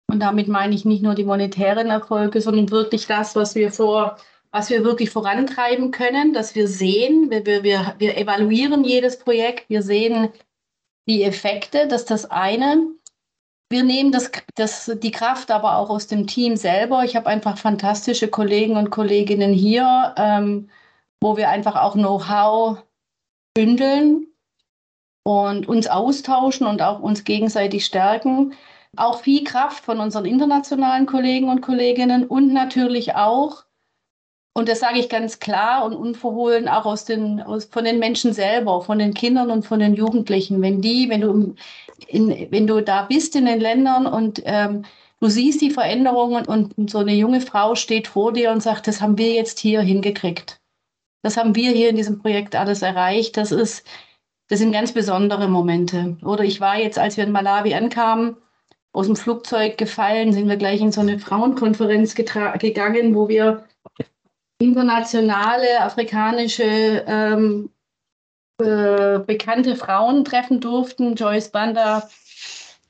Und 0.08 0.20
damit 0.20 0.48
meine 0.48 0.74
ich 0.74 0.84
nicht 0.84 1.02
nur 1.02 1.14
die 1.14 1.24
monetären 1.24 1.88
Erfolge, 1.88 2.40
sondern 2.40 2.70
wirklich 2.70 3.06
das, 3.06 3.34
was 3.34 3.54
wir 3.54 3.72
vor 3.72 4.18
was 4.56 4.70
wir 4.70 4.84
wirklich 4.84 5.10
vorantreiben 5.10 5.90
können, 5.90 6.32
dass 6.32 6.54
wir 6.54 6.66
sehen, 6.66 7.30
wir, 7.30 7.44
wir, 7.44 7.94
wir 7.98 8.16
evaluieren 8.16 8.84
jedes 8.84 9.18
Projekt, 9.18 9.68
wir 9.68 9.82
sehen 9.82 10.30
die 11.06 11.24
Effekte, 11.24 11.86
dass 11.86 12.06
das 12.06 12.30
eine. 12.30 12.88
Wir 13.68 13.84
nehmen 13.84 14.12
das, 14.12 14.30
das, 14.54 14.90
die 15.02 15.10
Kraft 15.10 15.50
aber 15.50 15.76
auch 15.76 15.90
aus 15.90 16.06
dem 16.06 16.26
Team 16.26 16.56
selber. 16.56 17.04
Ich 17.04 17.16
habe 17.16 17.26
einfach 17.26 17.58
fantastische 17.58 18.28
Kollegen 18.28 18.78
und 18.78 18.88
Kolleginnen 18.88 19.52
hier, 19.52 20.14
ähm, 20.16 20.70
wo 21.20 21.36
wir 21.36 21.50
einfach 21.50 21.76
auch 21.76 21.92
Know-how 21.92 22.78
bündeln 23.52 24.26
und 25.22 25.68
uns 25.68 25.86
austauschen 25.86 26.66
und 26.66 26.80
auch 26.80 27.00
uns 27.00 27.24
gegenseitig 27.24 27.84
stärken. 27.84 28.54
Auch 28.96 29.20
viel 29.20 29.44
Kraft 29.44 29.84
von 29.84 30.00
unseren 30.00 30.24
internationalen 30.24 31.04
Kollegen 31.04 31.50
und 31.50 31.60
Kolleginnen 31.60 32.26
und 32.26 32.54
natürlich 32.54 33.16
auch 33.16 33.65
und 34.56 34.70
das 34.70 34.80
sage 34.80 34.98
ich 34.98 35.10
ganz 35.10 35.38
klar 35.38 35.84
und 35.84 35.92
unverhohlen 35.92 36.66
auch 36.66 36.86
aus 36.86 37.04
den, 37.04 37.42
aus, 37.42 37.66
von 37.66 37.84
den 37.84 37.98
Menschen 37.98 38.32
selber, 38.32 38.80
von 38.80 38.98
den 38.98 39.12
Kindern 39.12 39.50
und 39.50 39.66
von 39.66 39.80
den 39.80 39.92
Jugendlichen. 39.92 40.62
Wenn 40.62 40.80
die, 40.80 41.10
wenn 41.10 41.20
du, 41.20 41.54
in, 42.08 42.50
wenn 42.50 42.66
du 42.66 42.80
da 42.80 43.02
bist 43.02 43.36
in 43.36 43.44
den 43.44 43.60
Ländern 43.60 44.06
und 44.06 44.40
ähm, 44.46 44.86
du 45.20 45.28
siehst 45.28 45.60
die 45.60 45.70
Veränderungen 45.70 46.46
und 46.46 46.88
so 46.88 46.96
eine 46.96 47.12
junge 47.12 47.42
Frau 47.42 47.74
steht 47.74 48.08
vor 48.08 48.32
dir 48.32 48.50
und 48.50 48.62
sagt, 48.62 48.86
das 48.86 49.02
haben 49.02 49.18
wir 49.18 49.34
jetzt 49.34 49.58
hier 49.58 49.82
hingekriegt. 49.82 50.58
Das 51.20 51.36
haben 51.36 51.54
wir 51.54 51.72
hier 51.72 51.90
in 51.90 51.96
diesem 51.96 52.18
Projekt 52.22 52.56
alles 52.56 52.80
erreicht. 52.80 53.36
Das 53.36 53.52
ist, 53.52 53.86
das 54.48 54.60
sind 54.60 54.72
ganz 54.72 54.90
besondere 54.92 55.48
Momente. 55.48 56.16
Oder 56.24 56.44
ich 56.44 56.62
war 56.62 56.78
jetzt, 56.78 56.98
als 56.98 57.18
wir 57.18 57.24
in 57.24 57.30
Malawi 57.30 57.74
ankamen, 57.74 58.38
aus 58.94 59.04
dem 59.04 59.16
Flugzeug 59.16 59.76
gefallen, 59.76 60.32
sind 60.32 60.48
wir 60.48 60.56
gleich 60.56 60.80
in 60.80 60.92
so 60.92 61.02
eine 61.02 61.18
Frauenkonferenz 61.18 62.14
gegangen, 62.14 63.14
wo 63.14 63.28
wir 63.28 63.66
internationale 64.58 65.80
afrikanische 65.80 67.04
ähm, 67.06 67.70
äh, 68.58 69.18
bekannte 69.18 69.76
Frauen 69.76 70.24
treffen 70.24 70.60
durften, 70.60 71.14
Joyce 71.14 71.50
Banda, 71.50 72.08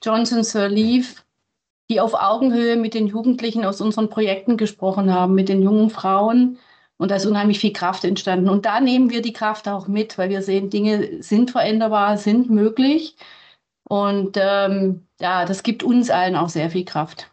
Johnson 0.02 0.44
Sirleaf, 0.44 1.25
die 1.90 2.00
auf 2.00 2.14
Augenhöhe 2.14 2.76
mit 2.76 2.94
den 2.94 3.08
Jugendlichen 3.08 3.64
aus 3.64 3.80
unseren 3.80 4.08
Projekten 4.08 4.56
gesprochen 4.56 5.12
haben, 5.12 5.35
mit 5.35 5.49
den 5.49 5.62
jungen 5.62 5.90
Frauen. 5.90 6.58
Und 6.99 7.11
da 7.11 7.16
ist 7.16 7.26
unheimlich 7.26 7.58
viel 7.58 7.73
Kraft 7.73 8.04
entstanden. 8.04 8.49
Und 8.49 8.64
da 8.64 8.80
nehmen 8.80 9.11
wir 9.11 9.23
die 9.23 9.32
Kraft 9.32 9.68
auch 9.68 9.87
mit, 9.87 10.16
weil 10.18 10.30
wir 10.30 10.42
sehen, 10.42 10.70
Dinge 10.70 11.23
sind 11.23 11.50
veränderbar, 11.50 12.16
sind 12.16 12.49
möglich. 12.49 13.16
Und 13.88 14.37
ähm, 14.40 15.06
ja, 15.20 15.44
das 15.44 15.62
gibt 15.62 15.82
uns 15.82 16.11
allen 16.11 16.37
auch 16.37 16.49
sehr 16.49 16.70
viel 16.70 16.85
Kraft. 16.85 17.30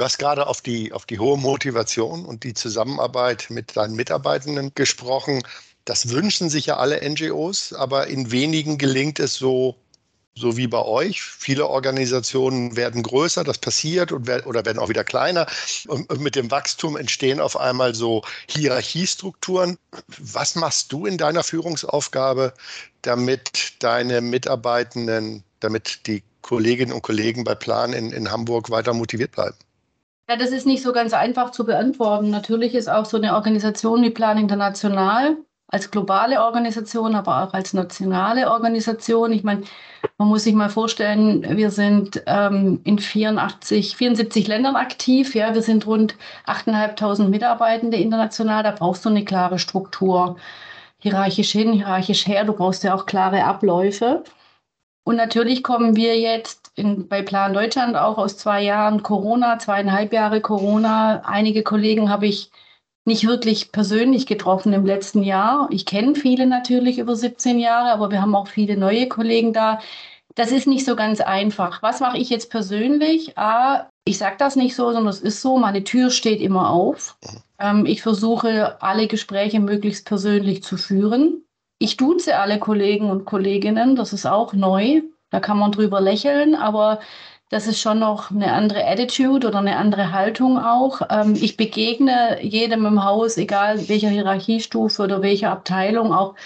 Du 0.00 0.06
hast 0.06 0.16
gerade 0.16 0.46
auf 0.46 0.62
die, 0.62 0.94
auf 0.94 1.04
die 1.04 1.18
hohe 1.18 1.36
Motivation 1.36 2.24
und 2.24 2.42
die 2.42 2.54
Zusammenarbeit 2.54 3.48
mit 3.50 3.76
deinen 3.76 3.94
Mitarbeitenden 3.96 4.72
gesprochen. 4.74 5.42
Das 5.84 6.08
wünschen 6.08 6.48
sich 6.48 6.64
ja 6.64 6.78
alle 6.78 7.06
NGOs, 7.06 7.74
aber 7.74 8.06
in 8.06 8.30
wenigen 8.30 8.78
gelingt 8.78 9.20
es 9.20 9.34
so, 9.34 9.76
so 10.34 10.56
wie 10.56 10.68
bei 10.68 10.82
euch. 10.82 11.20
Viele 11.20 11.66
Organisationen 11.66 12.76
werden 12.76 13.02
größer, 13.02 13.44
das 13.44 13.58
passiert 13.58 14.10
und 14.10 14.26
oder 14.46 14.64
werden 14.64 14.78
auch 14.78 14.88
wieder 14.88 15.04
kleiner. 15.04 15.46
Und 15.86 16.18
mit 16.18 16.34
dem 16.34 16.50
Wachstum 16.50 16.96
entstehen 16.96 17.38
auf 17.38 17.58
einmal 17.58 17.94
so 17.94 18.22
Hierarchiestrukturen. 18.48 19.76
Was 20.16 20.54
machst 20.54 20.90
du 20.92 21.04
in 21.04 21.18
deiner 21.18 21.42
Führungsaufgabe, 21.42 22.54
damit 23.02 23.74
deine 23.80 24.22
Mitarbeitenden, 24.22 25.44
damit 25.60 26.06
die 26.06 26.22
Kolleginnen 26.40 26.94
und 26.94 27.02
Kollegen 27.02 27.44
bei 27.44 27.54
Plan 27.54 27.92
in, 27.92 28.12
in 28.12 28.30
Hamburg 28.30 28.70
weiter 28.70 28.94
motiviert 28.94 29.32
bleiben? 29.32 29.56
Ja, 30.30 30.36
das 30.36 30.52
ist 30.52 30.64
nicht 30.64 30.84
so 30.84 30.92
ganz 30.92 31.12
einfach 31.12 31.50
zu 31.50 31.66
beantworten. 31.66 32.30
Natürlich 32.30 32.76
ist 32.76 32.88
auch 32.88 33.04
so 33.04 33.16
eine 33.16 33.34
Organisation 33.34 34.00
wie 34.02 34.10
Plan 34.10 34.38
International 34.38 35.36
als 35.66 35.90
globale 35.90 36.40
Organisation, 36.44 37.16
aber 37.16 37.42
auch 37.42 37.52
als 37.52 37.72
nationale 37.72 38.48
Organisation. 38.48 39.32
Ich 39.32 39.42
meine, 39.42 39.64
man 40.18 40.28
muss 40.28 40.44
sich 40.44 40.54
mal 40.54 40.68
vorstellen, 40.68 41.56
wir 41.56 41.72
sind 41.72 42.22
ähm, 42.26 42.80
in 42.84 43.00
84, 43.00 43.96
74 43.96 44.46
Ländern 44.46 44.76
aktiv. 44.76 45.34
Ja, 45.34 45.52
wir 45.52 45.62
sind 45.62 45.84
rund 45.88 46.14
8.500 46.46 47.26
Mitarbeitende 47.26 47.96
international. 47.96 48.62
Da 48.62 48.70
brauchst 48.70 49.04
du 49.04 49.08
eine 49.08 49.24
klare 49.24 49.58
Struktur. 49.58 50.36
Hierarchisch 50.98 51.50
hin, 51.50 51.72
hierarchisch 51.72 52.28
her. 52.28 52.44
Du 52.44 52.52
brauchst 52.52 52.84
ja 52.84 52.94
auch 52.94 53.06
klare 53.06 53.42
Abläufe. 53.42 54.22
Und 55.02 55.16
natürlich 55.16 55.64
kommen 55.64 55.96
wir 55.96 56.20
jetzt 56.20 56.59
in, 56.80 57.08
bei 57.08 57.22
Plan 57.22 57.54
Deutschland 57.54 57.96
auch 57.96 58.18
aus 58.18 58.36
zwei 58.36 58.62
Jahren 58.62 59.02
Corona, 59.02 59.58
zweieinhalb 59.58 60.12
Jahre 60.12 60.40
Corona. 60.40 61.22
Einige 61.24 61.62
Kollegen 61.62 62.10
habe 62.10 62.26
ich 62.26 62.50
nicht 63.04 63.26
wirklich 63.26 63.72
persönlich 63.72 64.26
getroffen 64.26 64.72
im 64.72 64.84
letzten 64.84 65.22
Jahr. 65.22 65.68
Ich 65.70 65.86
kenne 65.86 66.14
viele 66.14 66.46
natürlich 66.46 66.98
über 66.98 67.16
17 67.16 67.58
Jahre, 67.58 67.90
aber 67.92 68.10
wir 68.10 68.20
haben 68.20 68.34
auch 68.34 68.48
viele 68.48 68.76
neue 68.76 69.08
Kollegen 69.08 69.52
da. 69.52 69.80
Das 70.34 70.52
ist 70.52 70.66
nicht 70.66 70.84
so 70.84 70.96
ganz 70.96 71.20
einfach. 71.20 71.82
Was 71.82 72.00
mache 72.00 72.18
ich 72.18 72.30
jetzt 72.30 72.50
persönlich? 72.50 73.36
A, 73.36 73.88
ich 74.04 74.18
sage 74.18 74.36
das 74.38 74.56
nicht 74.56 74.74
so, 74.74 74.92
sondern 74.92 75.08
es 75.08 75.20
ist 75.20 75.42
so, 75.42 75.58
meine 75.58 75.84
Tür 75.84 76.10
steht 76.10 76.40
immer 76.40 76.70
auf. 76.70 77.18
Ähm, 77.58 77.86
ich 77.86 78.02
versuche, 78.02 78.80
alle 78.82 79.06
Gespräche 79.06 79.60
möglichst 79.60 80.06
persönlich 80.06 80.62
zu 80.62 80.76
führen. 80.76 81.44
Ich 81.78 81.96
duze 81.96 82.36
alle 82.36 82.58
Kollegen 82.58 83.10
und 83.10 83.24
Kolleginnen, 83.24 83.96
das 83.96 84.12
ist 84.12 84.26
auch 84.26 84.52
neu. 84.52 85.02
Da 85.30 85.40
kann 85.40 85.58
man 85.58 85.72
drüber 85.72 86.00
lächeln, 86.00 86.54
aber 86.54 87.00
das 87.50 87.66
ist 87.66 87.80
schon 87.80 87.98
noch 87.98 88.30
eine 88.30 88.52
andere 88.52 88.86
Attitude 88.86 89.48
oder 89.48 89.58
eine 89.58 89.76
andere 89.76 90.12
Haltung 90.12 90.58
auch. 90.58 91.02
Ähm, 91.10 91.34
ich 91.34 91.56
begegne 91.56 92.38
jedem 92.42 92.86
im 92.86 93.04
Haus, 93.04 93.36
egal 93.36 93.88
welcher 93.88 94.08
Hierarchiestufe 94.08 95.02
oder 95.02 95.20
welcher 95.22 95.50
Abteilung, 95.50 96.12
auch 96.12 96.36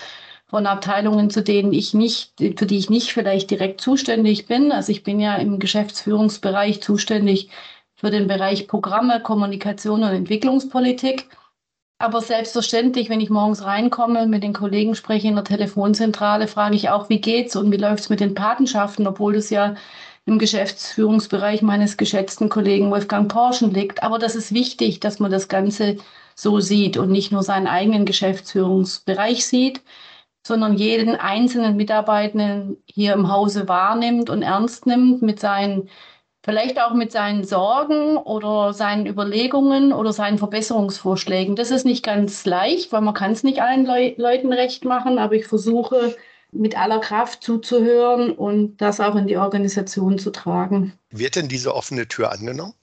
von 0.47 0.67
Abteilungen, 0.67 1.31
zu 1.31 1.43
denen 1.43 1.73
ich 1.73 1.95
nicht, 1.95 2.33
für 2.38 2.67
die 2.67 2.79
ich 2.79 2.88
nicht 2.88 3.12
vielleicht 3.12 3.50
direkt 3.50 3.81
zuständig 3.81 4.47
bin. 4.47 4.73
Also 4.73 4.93
ich 4.93 5.03
bin 5.03 5.21
ja 5.21 5.37
im 5.37 5.59
Geschäftsführungsbereich 5.59 6.83
zuständig 6.83 7.50
für 7.97 8.11
den 8.11 8.26
Bereich 8.26 8.67
Programme, 8.69 9.21
Kommunikation 9.21 10.03
und 10.05 10.11
Entwicklungspolitik. 10.11 11.29
Aber 11.99 12.21
selbstverständlich, 12.21 13.09
wenn 13.09 13.21
ich 13.21 13.31
morgens 13.31 13.65
reinkomme, 13.65 14.27
mit 14.27 14.43
den 14.43 14.53
Kollegen 14.53 14.95
spreche 14.95 15.29
in 15.29 15.37
der 15.37 15.45
Telefonzentrale, 15.45 16.49
frage 16.49 16.77
ich 16.77 16.91
auch, 16.91 17.09
wie 17.09 17.21
geht's 17.21 17.57
und 17.57 17.71
wie 17.73 17.77
läuft's 17.77 18.11
mit 18.11 18.21
den 18.21 18.35
Patenschaften, 18.35 19.07
obwohl 19.07 19.35
das 19.35 19.51
ja 19.51 19.75
im 20.27 20.39
Geschäftsführungsbereich 20.39 21.63
meines 21.63 21.97
geschätzten 21.97 22.49
Kollegen 22.49 22.91
Wolfgang 22.91 23.31
Porschen 23.31 23.73
liegt. 23.73 24.03
Aber 24.03 24.19
das 24.19 24.35
ist 24.37 24.53
wichtig, 24.53 25.01
dass 25.01 25.19
man 25.21 25.31
das 25.31 25.49
Ganze 25.49 25.97
so 26.35 26.61
sieht 26.61 26.97
und 26.97 27.11
nicht 27.11 27.31
nur 27.33 27.43
seinen 27.43 27.67
eigenen 27.69 28.07
Geschäftsführungsbereich 28.07 29.47
sieht, 29.47 29.83
sondern 30.47 30.77
jeden 30.77 31.17
einzelnen 31.17 31.77
Mitarbeitenden 31.77 32.77
hier 32.87 33.15
im 33.15 33.31
Hause 33.31 33.69
wahrnimmt 33.69 34.31
und 34.31 34.43
ernst 34.43 34.87
nimmt 34.87 35.23
mit 35.23 35.41
seinen 35.41 35.89
Vielleicht 36.45 36.79
auch 36.79 36.93
mit 36.93 37.11
seinen 37.11 37.43
Sorgen 37.43 38.19
oder 38.19 38.75
seinen 38.75 39.07
Überlegungen 39.07 39.95
oder 39.95 40.13
seinen 40.13 40.37
Verbesserungsvorschlägen. 40.37 41.57
Das 41.57 41.71
ist 41.71 41.87
nicht 41.87 42.05
ganz 42.05 42.45
leicht, 42.45 42.93
weil 42.93 43.01
man 43.01 43.15
kann 43.15 43.33
es 43.33 43.45
nicht 43.45 43.63
allen 43.63 43.87
Le 43.87 44.15
Leuten 44.19 44.53
recht 44.53 44.85
machen, 44.85 45.19
aber 45.19 45.37
ich 45.37 45.47
versuche 45.47 46.15
mit 46.53 46.79
aller 46.79 47.01
Kraft 47.01 47.43
zuzuhören 47.43 48.31
und 48.31 48.77
das 48.77 49.01
auch 49.01 49.17
in 49.17 49.27
die 49.27 49.39
Organisation 49.39 50.19
zu 50.19 50.31
tragen. 50.31 50.93
Wird 51.09 51.37
denn 51.37 51.49
diese 51.49 51.75
offene 51.75 52.07
Tür 52.09 52.31
angenommen? 52.31 52.75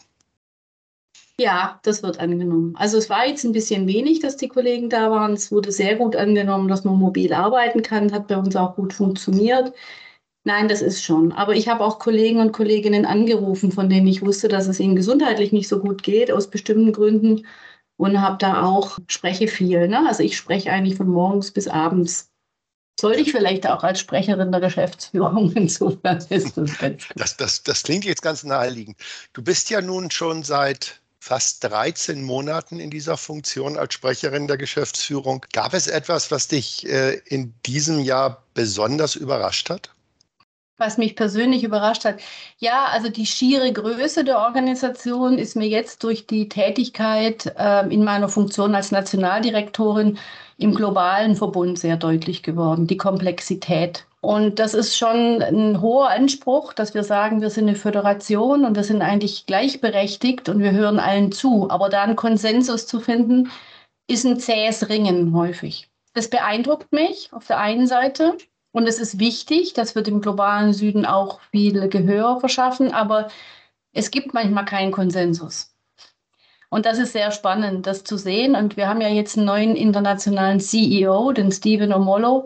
Ja, 1.40 1.80
das 1.84 2.02
wird 2.02 2.20
angenommen. 2.20 2.76
Also 2.78 2.98
es 2.98 3.12
war 3.12 3.28
jetzt 3.28 3.44
ein 3.44 3.52
bisschen 3.52 3.88
wenig, 3.88 4.22
dass 4.22 4.38
die 4.38 4.48
Kollegen 4.48 4.90
da 4.90 5.12
waren. 5.12 5.34
Es 5.34 5.52
wurde 5.52 5.72
sehr 5.72 5.98
gut 5.98 6.16
angenommen, 6.16 6.68
dass 6.68 6.84
man 6.84 6.96
mobil 6.96 7.32
arbeiten 7.32 7.84
kann, 7.84 8.12
hat 8.12 8.28
bei 8.28 8.38
uns 8.38 8.56
auch 8.56 8.76
gut 8.76 8.92
funktioniert. 8.92 9.72
Nein, 10.44 10.68
das 10.68 10.82
ist 10.82 11.04
schon. 11.04 11.32
Aber 11.34 11.54
ich 11.56 11.68
habe 11.68 11.84
auch 11.84 12.00
Kollegen 12.00 12.40
und 12.40 12.52
Kolleginnen 12.52 13.06
angerufen, 13.06 13.72
von 13.72 13.90
denen 13.90 14.08
ich 14.08 14.24
wusste, 14.24 14.48
dass 14.48 14.68
es 14.68 14.80
ihnen 14.80 14.96
gesundheitlich 14.96 15.52
nicht 15.52 15.68
so 15.68 15.80
gut 15.80 16.02
geht, 16.02 16.32
aus 16.32 16.50
bestimmten 16.50 16.94
Gründen. 16.94 17.46
Und 17.98 18.20
habe 18.20 18.38
da 18.40 18.64
auch, 18.64 18.98
spreche 19.08 19.48
viel. 19.48 19.88
Ne? 19.88 20.08
Also 20.08 20.24
ich 20.24 20.36
spreche 20.36 20.72
eigentlich 20.72 20.96
von 20.96 21.08
morgens 21.08 21.52
bis 21.52 21.68
abends. 21.68 22.32
Sollte 23.00 23.22
ich 23.22 23.32
vielleicht 23.32 23.68
auch 23.68 23.84
als 23.84 24.00
Sprecherin 24.00 24.52
der 24.52 24.62
Geschäftsführung 24.62 25.54
das 26.04 26.54
das, 27.16 27.38
das, 27.38 27.64
das 27.64 27.84
klingt 27.84 28.06
jetzt 28.06 28.24
ganz 28.24 28.44
naheliegend. 28.44 28.98
Du 29.34 29.44
bist 29.44 29.70
ja 29.70 29.82
nun 29.82 30.10
schon 30.10 30.42
seit 30.42 31.02
fast 31.20 31.64
13 31.64 32.24
Monaten 32.24 32.80
in 32.80 32.90
dieser 32.90 33.18
Funktion 33.18 33.78
als 33.78 33.94
Sprecherin 33.94 34.48
der 34.48 34.58
Geschäftsführung. 34.58 35.46
Gab 35.54 35.76
es 35.76 35.86
etwas, 35.86 36.32
was 36.32 36.48
dich 36.48 36.88
äh, 36.90 37.22
in 37.26 37.54
diesem 37.68 38.00
Jahr 38.00 38.44
besonders 38.56 39.16
überrascht 39.16 39.70
hat? 39.70 39.92
Was 40.82 40.98
mich 40.98 41.16
persönlich 41.16 41.64
überrascht 41.64 42.04
hat. 42.04 42.20
Ja, 42.58 42.88
also 42.92 43.08
die 43.08 43.26
schiere 43.26 43.72
Größe 43.72 44.26
der 44.26 44.40
Organisation 44.40 45.38
ist 45.38 45.56
mir 45.56 45.70
jetzt 45.70 46.04
durch 46.04 46.28
die 46.28 46.50
Tätigkeit 46.50 47.54
äh, 47.58 47.88
in 47.88 48.04
meiner 48.04 48.28
Funktion 48.28 48.76
als 48.76 48.92
Nationaldirektorin 48.92 50.18
im 50.58 50.76
globalen 50.76 51.38
Verbund 51.38 51.80
sehr 51.80 51.96
deutlich 51.96 52.44
geworden, 52.44 52.88
die 52.88 52.98
Komplexität. 52.98 54.06
Und 54.22 54.60
das 54.60 54.76
ist 54.76 54.96
schon 54.96 55.42
ein 55.42 55.82
hoher 55.82 56.10
Anspruch, 56.10 56.74
dass 56.74 56.94
wir 56.94 57.04
sagen, 57.04 57.42
wir 57.42 57.50
sind 57.50 57.68
eine 57.68 57.76
Föderation 57.76 58.66
und 58.66 58.76
wir 58.76 58.84
sind 58.84 59.02
eigentlich 59.02 59.48
gleichberechtigt 59.48 60.48
und 60.48 60.60
wir 60.60 60.72
hören 60.72 61.00
allen 61.00 61.32
zu. 61.32 61.70
Aber 61.72 61.90
da 61.90 62.04
einen 62.04 62.16
Konsensus 62.16 62.86
zu 62.86 63.00
finden, 63.00 63.50
ist 64.08 64.26
ein 64.26 64.40
zähes 64.40 64.90
Ringen 64.90 65.34
häufig. 65.34 65.90
Das 66.14 66.30
beeindruckt 66.30 66.92
mich 66.92 67.30
auf 67.32 67.48
der 67.48 67.60
einen 67.60 67.88
Seite. 67.88 68.38
Und 68.72 68.88
es 68.88 69.00
ist 69.00 69.20
wichtig, 69.20 69.74
dass 69.74 69.96
wir 69.96 70.02
dem 70.02 70.22
globalen 70.22 70.74
Süden 70.74 71.06
auch 71.06 71.42
viel 71.52 71.90
Gehör 71.90 72.40
verschaffen, 72.40 72.94
aber 72.94 73.28
es 73.94 74.12
gibt 74.12 74.34
manchmal 74.34 74.66
keinen 74.66 74.92
Konsensus. 74.92 75.76
Und 76.70 76.86
das 76.86 77.00
ist 77.00 77.12
sehr 77.12 77.32
spannend, 77.32 77.86
das 77.86 78.06
zu 78.06 78.16
sehen. 78.18 78.56
Und 78.56 78.78
wir 78.78 78.88
haben 78.88 79.02
ja 79.02 79.10
jetzt 79.10 79.38
einen 79.38 79.46
neuen 79.46 79.76
internationalen 79.76 80.62
CEO, 80.62 81.34
den 81.34 81.52
Stephen 81.52 81.92
Omolo. 81.92 82.46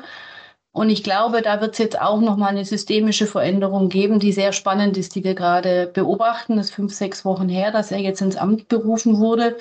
Und 0.72 0.90
ich 0.90 1.04
glaube, 1.04 1.44
da 1.44 1.62
wird 1.62 1.74
es 1.74 1.78
jetzt 1.78 2.02
auch 2.02 2.20
nochmal 2.20 2.50
eine 2.50 2.66
systemische 2.66 3.28
Veränderung 3.28 3.88
geben, 3.88 4.20
die 4.20 4.32
sehr 4.34 4.52
spannend 4.52 4.98
ist, 4.98 5.14
die 5.16 5.24
wir 5.24 5.36
gerade 5.36 5.88
beobachten. 5.94 6.58
Das 6.58 6.68
ist 6.68 6.76
fünf, 6.76 6.94
sechs 6.94 7.24
Wochen 7.24 7.48
her, 7.50 7.72
dass 7.72 7.92
er 7.92 8.00
jetzt 8.00 8.22
ins 8.22 8.36
Amt 8.36 8.68
berufen 8.68 9.20
wurde. 9.20 9.58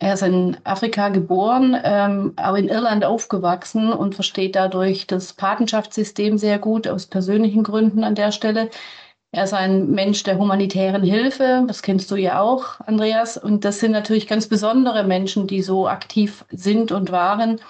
Er 0.00 0.14
ist 0.14 0.22
in 0.22 0.56
Afrika 0.64 1.08
geboren, 1.08 1.76
ähm, 1.82 2.32
aber 2.36 2.58
in 2.58 2.68
Irland 2.68 3.04
aufgewachsen 3.04 3.92
und 3.92 4.14
versteht 4.14 4.56
dadurch 4.56 5.06
das 5.06 5.32
Patenschaftssystem 5.32 6.36
sehr 6.36 6.58
gut 6.58 6.88
aus 6.88 7.06
persönlichen 7.06 7.62
Gründen 7.62 8.02
an 8.04 8.14
der 8.14 8.32
Stelle. 8.32 8.70
Er 9.30 9.44
ist 9.44 9.54
ein 9.54 9.90
Mensch 9.90 10.22
der 10.24 10.38
humanitären 10.38 11.02
Hilfe, 11.02 11.64
das 11.66 11.82
kennst 11.82 12.10
du 12.10 12.16
ja 12.16 12.40
auch, 12.40 12.80
Andreas. 12.86 13.36
Und 13.36 13.64
das 13.64 13.80
sind 13.80 13.92
natürlich 13.92 14.26
ganz 14.26 14.48
besondere 14.48 15.04
Menschen, 15.04 15.46
die 15.46 15.62
so 15.62 15.88
aktiv 15.88 16.44
sind 16.50 16.92
und 16.92 17.10
waren. 17.10 17.60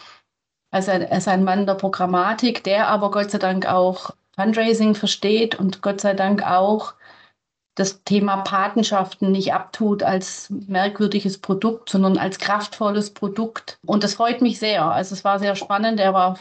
Also 0.71 0.90
er 0.90 1.11
ist 1.12 1.28
ein 1.28 1.45
Mann 1.45 1.66
der 1.66 1.75
Programmatik, 1.75 2.64
der 2.64 2.88
aber 2.88 3.11
Gott 3.11 3.31
sei 3.31 3.38
Dank 3.38 3.66
auch 3.66 4.11
Fundraising 4.35 4.95
versteht 4.95 5.54
und 5.54 5.83
Gott 5.83 6.00
sei 6.00 6.14
Dank 6.14 6.43
auch 6.47 6.95
das 7.75 8.04
Thema 8.04 8.38
Patenschaften 8.38 9.33
nicht 9.33 9.52
abtut 9.52 10.02
als 10.02 10.49
merkwürdiges 10.50 11.38
Produkt, 11.38 11.90
sondern 11.90 12.19
als 12.19 12.38
kraftvolles 12.38 13.11
Produkt. 13.11 13.78
Und 13.85 14.04
das 14.04 14.14
freut 14.14 14.43
mich 14.43 14.59
sehr. 14.59 14.85
Also 14.85 15.14
es 15.14 15.25
war 15.25 15.38
sehr 15.38 15.57
spannend. 15.57 15.99
Er 15.99 16.14
war 16.14 16.38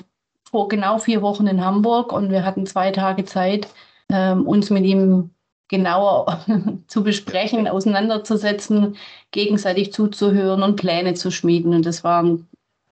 vor 0.50 0.68
genau 0.68 1.00
vier 1.00 1.24
Wochen 1.24 1.48
in 1.48 1.66
Hamburg 1.66 2.12
und 2.12 2.30
wir 2.30 2.46
hatten 2.46 2.68
zwei 2.68 2.92
Tage 2.92 3.25
Zeit, 3.25 3.68
ähm, 4.10 4.46
uns 4.46 4.69
mit 4.69 4.86
ihm 4.86 5.32
genauer 5.69 6.46
zu 6.88 7.04
besprechen, 7.04 7.67
auseinanderzusetzen, 7.67 8.96
gegenseitig 9.32 9.91
zuzuhören 9.91 10.62
und 10.62 10.76
Pläne 10.76 11.15
zu 11.15 11.32
schmieden. 11.32 11.74
Und 11.74 11.88
das 11.88 12.04
waren 12.04 12.48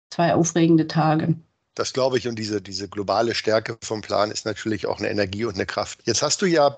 zwei 0.09 0.35
aufregende 0.35 0.87
Tage. 0.87 1.35
Das 1.73 1.93
glaube 1.93 2.17
ich 2.17 2.27
und 2.27 2.37
diese, 2.37 2.61
diese 2.61 2.89
globale 2.89 3.33
Stärke 3.33 3.77
vom 3.81 4.01
Plan 4.01 4.31
ist 4.31 4.45
natürlich 4.45 4.87
auch 4.87 4.99
eine 4.99 5.09
Energie 5.09 5.45
und 5.45 5.55
eine 5.55 5.65
Kraft. 5.65 5.99
Jetzt 6.05 6.21
hast 6.21 6.41
du 6.41 6.45
ja 6.45 6.77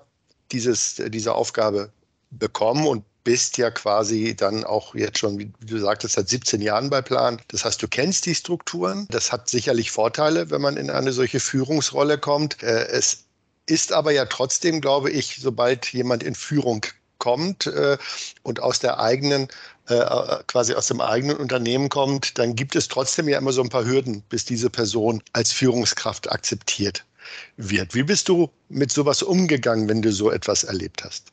dieses, 0.51 1.01
diese 1.09 1.33
Aufgabe 1.33 1.91
bekommen 2.31 2.85
und 2.87 3.03
bist 3.27 3.57
ja 3.57 3.71
quasi 3.71 4.35
dann 4.37 4.63
auch 4.63 4.95
jetzt 4.95 5.19
schon, 5.19 5.37
wie 5.37 5.51
du 5.59 5.77
sagtest, 5.79 6.15
seit 6.15 6.29
17 6.29 6.61
Jahren 6.61 6.89
bei 6.89 7.01
Plan. 7.01 7.41
Das 7.49 7.65
heißt, 7.65 7.81
du 7.83 7.89
kennst 7.89 8.25
die 8.25 8.35
Strukturen. 8.35 9.05
Das 9.09 9.33
hat 9.33 9.49
sicherlich 9.49 9.91
Vorteile, 9.91 10.49
wenn 10.49 10.61
man 10.61 10.77
in 10.77 10.89
eine 10.89 11.11
solche 11.11 11.41
Führungsrolle 11.41 12.17
kommt. 12.19 12.63
Äh, 12.63 12.87
es 12.87 13.25
ist 13.65 13.91
aber 13.91 14.11
ja 14.11 14.23
trotzdem, 14.25 14.79
glaube 14.79 15.11
ich, 15.11 15.39
sobald 15.41 15.91
jemand 15.91 16.23
in 16.23 16.35
Führung 16.35 16.85
kommt 17.17 17.67
äh, 17.67 17.97
und 18.43 18.61
aus 18.61 18.79
der 18.79 18.99
eigenen 19.01 19.49
äh, 19.87 20.05
quasi 20.47 20.73
aus 20.73 20.87
dem 20.87 21.01
eigenen 21.01 21.35
Unternehmen 21.35 21.89
kommt, 21.89 22.37
dann 22.37 22.55
gibt 22.55 22.77
es 22.77 22.87
trotzdem 22.87 23.27
ja 23.27 23.37
immer 23.37 23.51
so 23.51 23.61
ein 23.61 23.69
paar 23.69 23.85
Hürden, 23.85 24.21
bis 24.29 24.45
diese 24.45 24.69
Person 24.69 25.21
als 25.33 25.51
Führungskraft 25.51 26.31
akzeptiert 26.31 27.03
wird. 27.57 27.95
Wie 27.95 28.03
bist 28.03 28.29
du 28.29 28.49
mit 28.69 28.91
sowas 28.91 29.23
umgegangen, 29.23 29.89
wenn 29.89 30.01
du 30.01 30.11
so 30.11 30.31
etwas 30.31 30.63
erlebt 30.63 31.03
hast? 31.03 31.31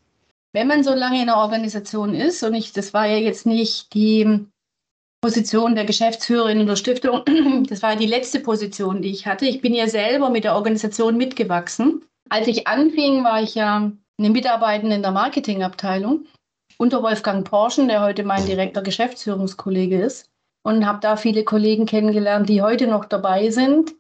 Wenn 0.53 0.69
man 0.69 0.85
so 0.85 0.95
lange 0.95 1.17
in 1.21 1.29
einer 1.29 1.39
Organisation 1.39 2.15
ist, 2.15 2.43
und 2.43 2.55
ich, 2.55 2.73
das 2.73 2.95
war 2.95 3.07
ja 3.07 3.17
jetzt 3.17 3.45
nicht 3.45 3.93
die 3.93 4.47
Position 5.21 5.75
der 5.75 5.85
Geschäftsführerin 5.85 6.61
in 6.61 6.67
der 6.67 6.77
Stiftung, 6.77 7.23
das 7.69 7.83
war 7.83 7.97
die 7.97 8.07
letzte 8.07 8.41
Position, 8.41 9.03
die 9.03 9.11
ich 9.11 9.27
hatte. 9.27 9.47
Ich 9.47 9.61
bin 9.61 9.75
ja 9.75 9.89
selber 9.89 10.31
mit 10.31 10.45
der 10.45 10.55
Organisation 10.55 11.17
mitgewachsen. 11.17 12.05
Als 12.31 12.47
ich 12.47 12.67
anfing, 12.67 13.25
war 13.25 13.43
ich 13.43 13.55
ja 13.55 13.91
eine 14.19 14.31
Mitarbeitende 14.31 14.95
in 14.97 15.03
der 15.03 15.11
Marketingabteilung 15.11 16.27
unter 16.79 17.03
Wolfgang 17.03 17.49
Porschen, 17.49 17.89
der 17.89 18.03
heute 18.03 18.23
mein 18.25 18.47
direkter 18.47 18.83
Geschäftsführungskollege 18.83 20.01
ist. 20.01 20.31
Und 20.63 20.87
habe 20.87 21.01
da 21.01 21.17
viele 21.17 21.45
Kollegen 21.45 21.85
kennengelernt, 21.85 22.49
die 22.49 22.63
heute 22.63 22.87
noch 22.87 23.05
dabei 23.05 23.51
sind, 23.51 23.95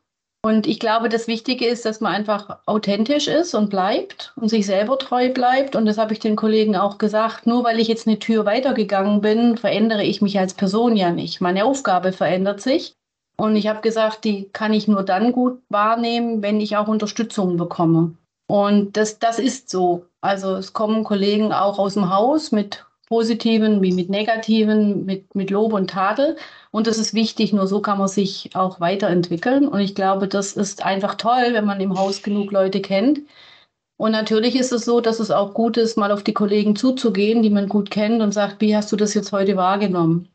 und 0.44 0.66
ich 0.66 0.78
glaube, 0.78 1.08
das 1.08 1.26
Wichtige 1.26 1.64
ist, 1.64 1.86
dass 1.86 2.02
man 2.02 2.12
einfach 2.12 2.58
authentisch 2.66 3.28
ist 3.28 3.54
und 3.54 3.70
bleibt 3.70 4.34
und 4.36 4.50
sich 4.50 4.66
selber 4.66 4.98
treu 4.98 5.32
bleibt. 5.32 5.74
Und 5.74 5.86
das 5.86 5.96
habe 5.96 6.12
ich 6.12 6.18
den 6.18 6.36
Kollegen 6.36 6.76
auch 6.76 6.98
gesagt. 6.98 7.46
Nur 7.46 7.64
weil 7.64 7.80
ich 7.80 7.88
jetzt 7.88 8.06
eine 8.06 8.18
Tür 8.18 8.44
weitergegangen 8.44 9.22
bin, 9.22 9.56
verändere 9.56 10.02
ich 10.02 10.20
mich 10.20 10.38
als 10.38 10.52
Person 10.52 10.96
ja 10.96 11.12
nicht. 11.12 11.40
Meine 11.40 11.64
Aufgabe 11.64 12.12
verändert 12.12 12.60
sich. 12.60 12.92
Und 13.38 13.56
ich 13.56 13.68
habe 13.68 13.80
gesagt, 13.80 14.24
die 14.24 14.50
kann 14.52 14.74
ich 14.74 14.86
nur 14.86 15.02
dann 15.02 15.32
gut 15.32 15.62
wahrnehmen, 15.70 16.42
wenn 16.42 16.60
ich 16.60 16.76
auch 16.76 16.88
Unterstützung 16.88 17.56
bekomme. 17.56 18.12
Und 18.46 18.98
das, 18.98 19.18
das 19.18 19.38
ist 19.38 19.70
so. 19.70 20.04
Also 20.20 20.56
es 20.56 20.74
kommen 20.74 21.04
Kollegen 21.04 21.54
auch 21.54 21.78
aus 21.78 21.94
dem 21.94 22.14
Haus 22.14 22.52
mit 22.52 22.84
positiven 23.08 23.80
wie 23.80 23.92
mit 23.92 24.10
negativen, 24.10 25.06
mit, 25.06 25.34
mit 25.34 25.50
Lob 25.50 25.72
und 25.72 25.88
Tadel. 25.88 26.36
Und 26.74 26.88
das 26.88 26.98
ist 26.98 27.14
wichtig, 27.14 27.52
nur 27.52 27.68
so 27.68 27.80
kann 27.80 27.98
man 27.98 28.08
sich 28.08 28.50
auch 28.54 28.80
weiterentwickeln. 28.80 29.68
Und 29.68 29.78
ich 29.78 29.94
glaube, 29.94 30.26
das 30.26 30.54
ist 30.54 30.84
einfach 30.84 31.14
toll, 31.14 31.50
wenn 31.52 31.64
man 31.64 31.80
im 31.80 31.96
Haus 31.96 32.20
genug 32.20 32.50
Leute 32.50 32.80
kennt. 32.80 33.20
Und 33.96 34.10
natürlich 34.10 34.56
ist 34.56 34.72
es 34.72 34.84
so, 34.84 35.00
dass 35.00 35.20
es 35.20 35.30
auch 35.30 35.54
gut 35.54 35.76
ist, 35.76 35.96
mal 35.96 36.10
auf 36.10 36.24
die 36.24 36.34
Kollegen 36.34 36.74
zuzugehen, 36.74 37.44
die 37.44 37.50
man 37.50 37.68
gut 37.68 37.92
kennt 37.92 38.20
und 38.22 38.32
sagt, 38.32 38.60
wie 38.60 38.76
hast 38.76 38.90
du 38.90 38.96
das 38.96 39.14
jetzt 39.14 39.30
heute 39.30 39.56
wahrgenommen? 39.56 40.30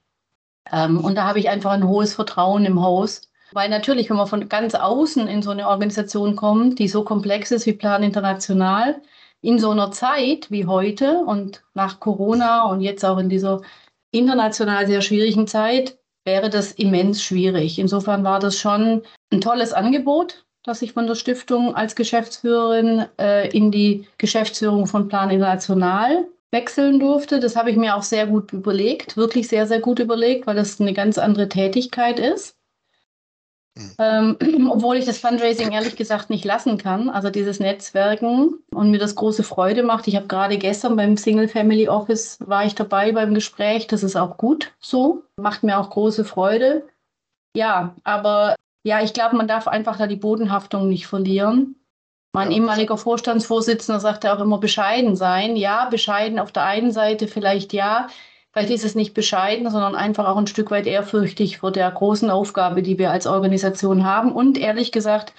Ähm, 0.72 1.04
und 1.04 1.16
da 1.16 1.26
habe 1.26 1.40
ich 1.40 1.50
einfach 1.50 1.72
ein 1.72 1.86
hohes 1.86 2.14
Vertrauen 2.14 2.64
im 2.64 2.82
Haus. 2.82 3.24
Weil 3.52 3.68
natürlich, 3.68 4.10
wenn 4.10 4.16
man 4.16 4.28
von 4.28 4.48
ganz 4.48 4.76
außen 4.76 5.28
in 5.28 5.42
so 5.42 5.50
eine 5.52 5.68
Organisation 5.68 6.38
kommt, 6.38 6.80
die 6.80 6.88
so 6.88 7.04
komplex 7.04 7.52
ist 7.52 7.66
wie 7.66 7.74
Plan 7.74 8.02
International, 8.02 9.02
in 9.42 9.60
so 9.60 9.72
einer 9.72 9.92
Zeit 9.92 10.50
wie 10.50 10.66
heute 10.66 11.18
und 11.20 11.66
nach 11.74 12.00
Corona 12.00 12.64
und 12.64 12.80
jetzt 12.80 13.04
auch 13.04 13.18
in 13.18 13.28
dieser 13.28 13.60
international 14.12 14.88
sehr 14.88 15.02
schwierigen 15.02 15.46
Zeit 15.46 15.99
wäre 16.26 16.50
das 16.50 16.72
immens 16.74 17.24
schwierig. 17.24 17.80
Insofern 17.80 18.24
war 18.24 18.40
das 18.40 18.58
schon 18.58 19.02
ein 19.32 19.42
tolles 19.42 19.74
Angebot, 19.74 20.46
dass 20.64 20.82
ich 20.82 20.94
von 20.94 21.08
der 21.08 21.16
Stiftung 21.16 21.76
als 21.76 21.96
Geschäftsführerin 21.96 23.06
äh, 23.20 23.50
in 23.50 23.72
die 23.72 24.08
Geschäftsführung 24.18 24.88
von 24.88 25.08
Plan 25.08 25.30
International 25.30 26.26
wechseln 26.52 27.00
durfte. 27.00 27.40
Das 27.40 27.56
habe 27.56 27.72
ich 27.72 27.78
mir 27.78 27.96
auch 27.96 28.04
sehr 28.04 28.28
gut 28.28 28.52
überlegt, 28.54 29.18
wirklich 29.18 29.48
sehr, 29.48 29.68
sehr 29.68 29.80
gut 29.80 30.00
überlegt, 30.00 30.48
weil 30.48 30.56
das 30.56 30.80
eine 30.80 30.94
ganz 30.94 31.18
andere 31.18 31.50
Tätigkeit 31.50 32.20
ist. 32.20 32.59
Ähm, 33.98 34.38
obwohl 34.72 34.98
ich 34.98 35.06
das 35.06 35.20
Fundraising 35.20 35.72
ehrlich 35.72 35.96
gesagt 35.96 36.30
nicht 36.30 36.46
lassen 36.46 36.78
kann, 36.78 37.10
also 37.10 37.30
dieses 37.30 37.60
Netzwerken 37.60 38.56
und 38.72 38.92
mir 38.92 39.00
das 39.00 39.16
große 39.16 39.44
Freude 39.44 39.84
macht. 39.84 40.08
Ich 40.08 40.16
habe 40.16 40.28
gerade 40.28 40.58
gestern 40.58 40.96
beim 40.96 41.18
Single 41.18 41.48
Family 41.48 41.88
Office 41.88 42.38
war 42.42 42.66
ich 42.66 42.76
dabei 42.76 43.12
beim 43.12 43.34
Gespräch. 43.34 43.88
Das 43.88 44.04
ist 44.04 44.16
auch 44.16 44.38
gut 44.38 44.74
so, 44.80 45.24
macht 45.38 45.64
mir 45.64 45.80
auch 45.80 45.90
große 45.90 46.26
Freude. 46.26 46.88
Ja, 47.56 47.96
aber 48.04 48.56
ja, 48.84 49.02
ich 49.02 49.14
glaube, 49.14 49.36
man 49.36 49.48
darf 49.48 49.68
einfach 49.68 49.98
da 49.98 50.08
die 50.08 50.16
Bodenhaftung 50.16 50.90
nicht 50.90 51.08
verlieren. 51.08 51.76
Mein 52.32 52.52
ehemaliger 52.52 52.98
Vorstandsvorsitzender 52.98 54.00
sagte 54.00 54.32
auch 54.32 54.40
immer 54.40 54.60
bescheiden 54.60 55.16
sein. 55.16 55.56
Ja, 55.56 55.90
bescheiden 55.90 56.38
auf 56.40 56.52
der 56.52 56.64
einen 56.64 56.92
Seite 56.92 57.28
vielleicht 57.28 57.74
ja. 57.74 58.08
Vielleicht 58.52 58.72
ist 58.72 58.86
es 58.86 58.96
nicht 58.96 59.14
bescheiden, 59.14 59.70
sondern 59.70 59.96
einfach 59.96 60.28
auch 60.28 60.38
ein 60.38 60.48
Stück 60.48 60.72
weit 60.72 60.88
ehrfürchtig 60.88 61.60
vor 61.60 61.72
der 61.72 61.92
großen 61.92 62.30
Aufgabe, 62.32 62.82
die 62.82 62.98
wir 62.98 63.12
als 63.12 63.28
Organisation 63.28 64.04
haben. 64.06 64.32
Und 64.32 64.58
ehrlich 64.58 64.92
gesagt, 64.92 65.34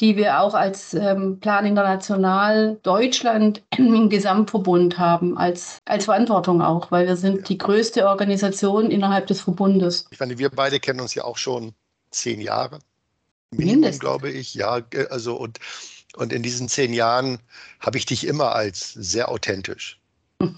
die 0.00 0.16
wir 0.16 0.40
auch 0.40 0.54
als 0.54 0.94
ähm, 0.94 1.38
Plan 1.40 1.66
International 1.66 2.78
Deutschland 2.82 3.62
im 3.76 4.08
Gesamtverbund 4.08 4.98
haben, 4.98 5.36
als, 5.36 5.78
als 5.84 6.06
Verantwortung 6.06 6.62
auch, 6.62 6.90
weil 6.90 7.06
wir 7.06 7.16
sind 7.16 7.36
ja. 7.36 7.42
die 7.42 7.58
größte 7.58 8.06
Organisation 8.06 8.90
innerhalb 8.90 9.26
des 9.26 9.42
Verbundes. 9.42 10.06
Ich 10.10 10.18
meine, 10.18 10.38
wir 10.38 10.50
beide 10.50 10.80
kennen 10.80 11.00
uns 11.00 11.14
ja 11.14 11.24
auch 11.24 11.36
schon 11.36 11.74
zehn 12.10 12.40
Jahre. 12.40 12.78
Minimum, 13.50 13.80
Mindest. 13.80 14.00
glaube 14.00 14.30
ich. 14.30 14.54
Ja, 14.54 14.80
also 15.10 15.36
und, 15.36 15.58
und 16.16 16.32
in 16.32 16.42
diesen 16.42 16.68
zehn 16.68 16.92
Jahren 16.92 17.38
habe 17.78 17.98
ich 17.98 18.06
dich 18.06 18.26
immer 18.26 18.52
als 18.52 18.92
sehr 18.94 19.28
authentisch. 19.28 19.99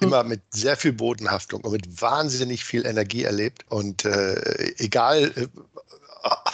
Immer 0.00 0.24
mit 0.24 0.42
sehr 0.50 0.76
viel 0.76 0.92
Bodenhaftung 0.92 1.62
und 1.62 1.72
mit 1.72 2.00
wahnsinnig 2.00 2.64
viel 2.64 2.86
Energie 2.86 3.24
erlebt. 3.24 3.64
Und 3.68 4.04
äh, 4.04 4.74
egal, 4.78 5.32
äh, 5.36 5.48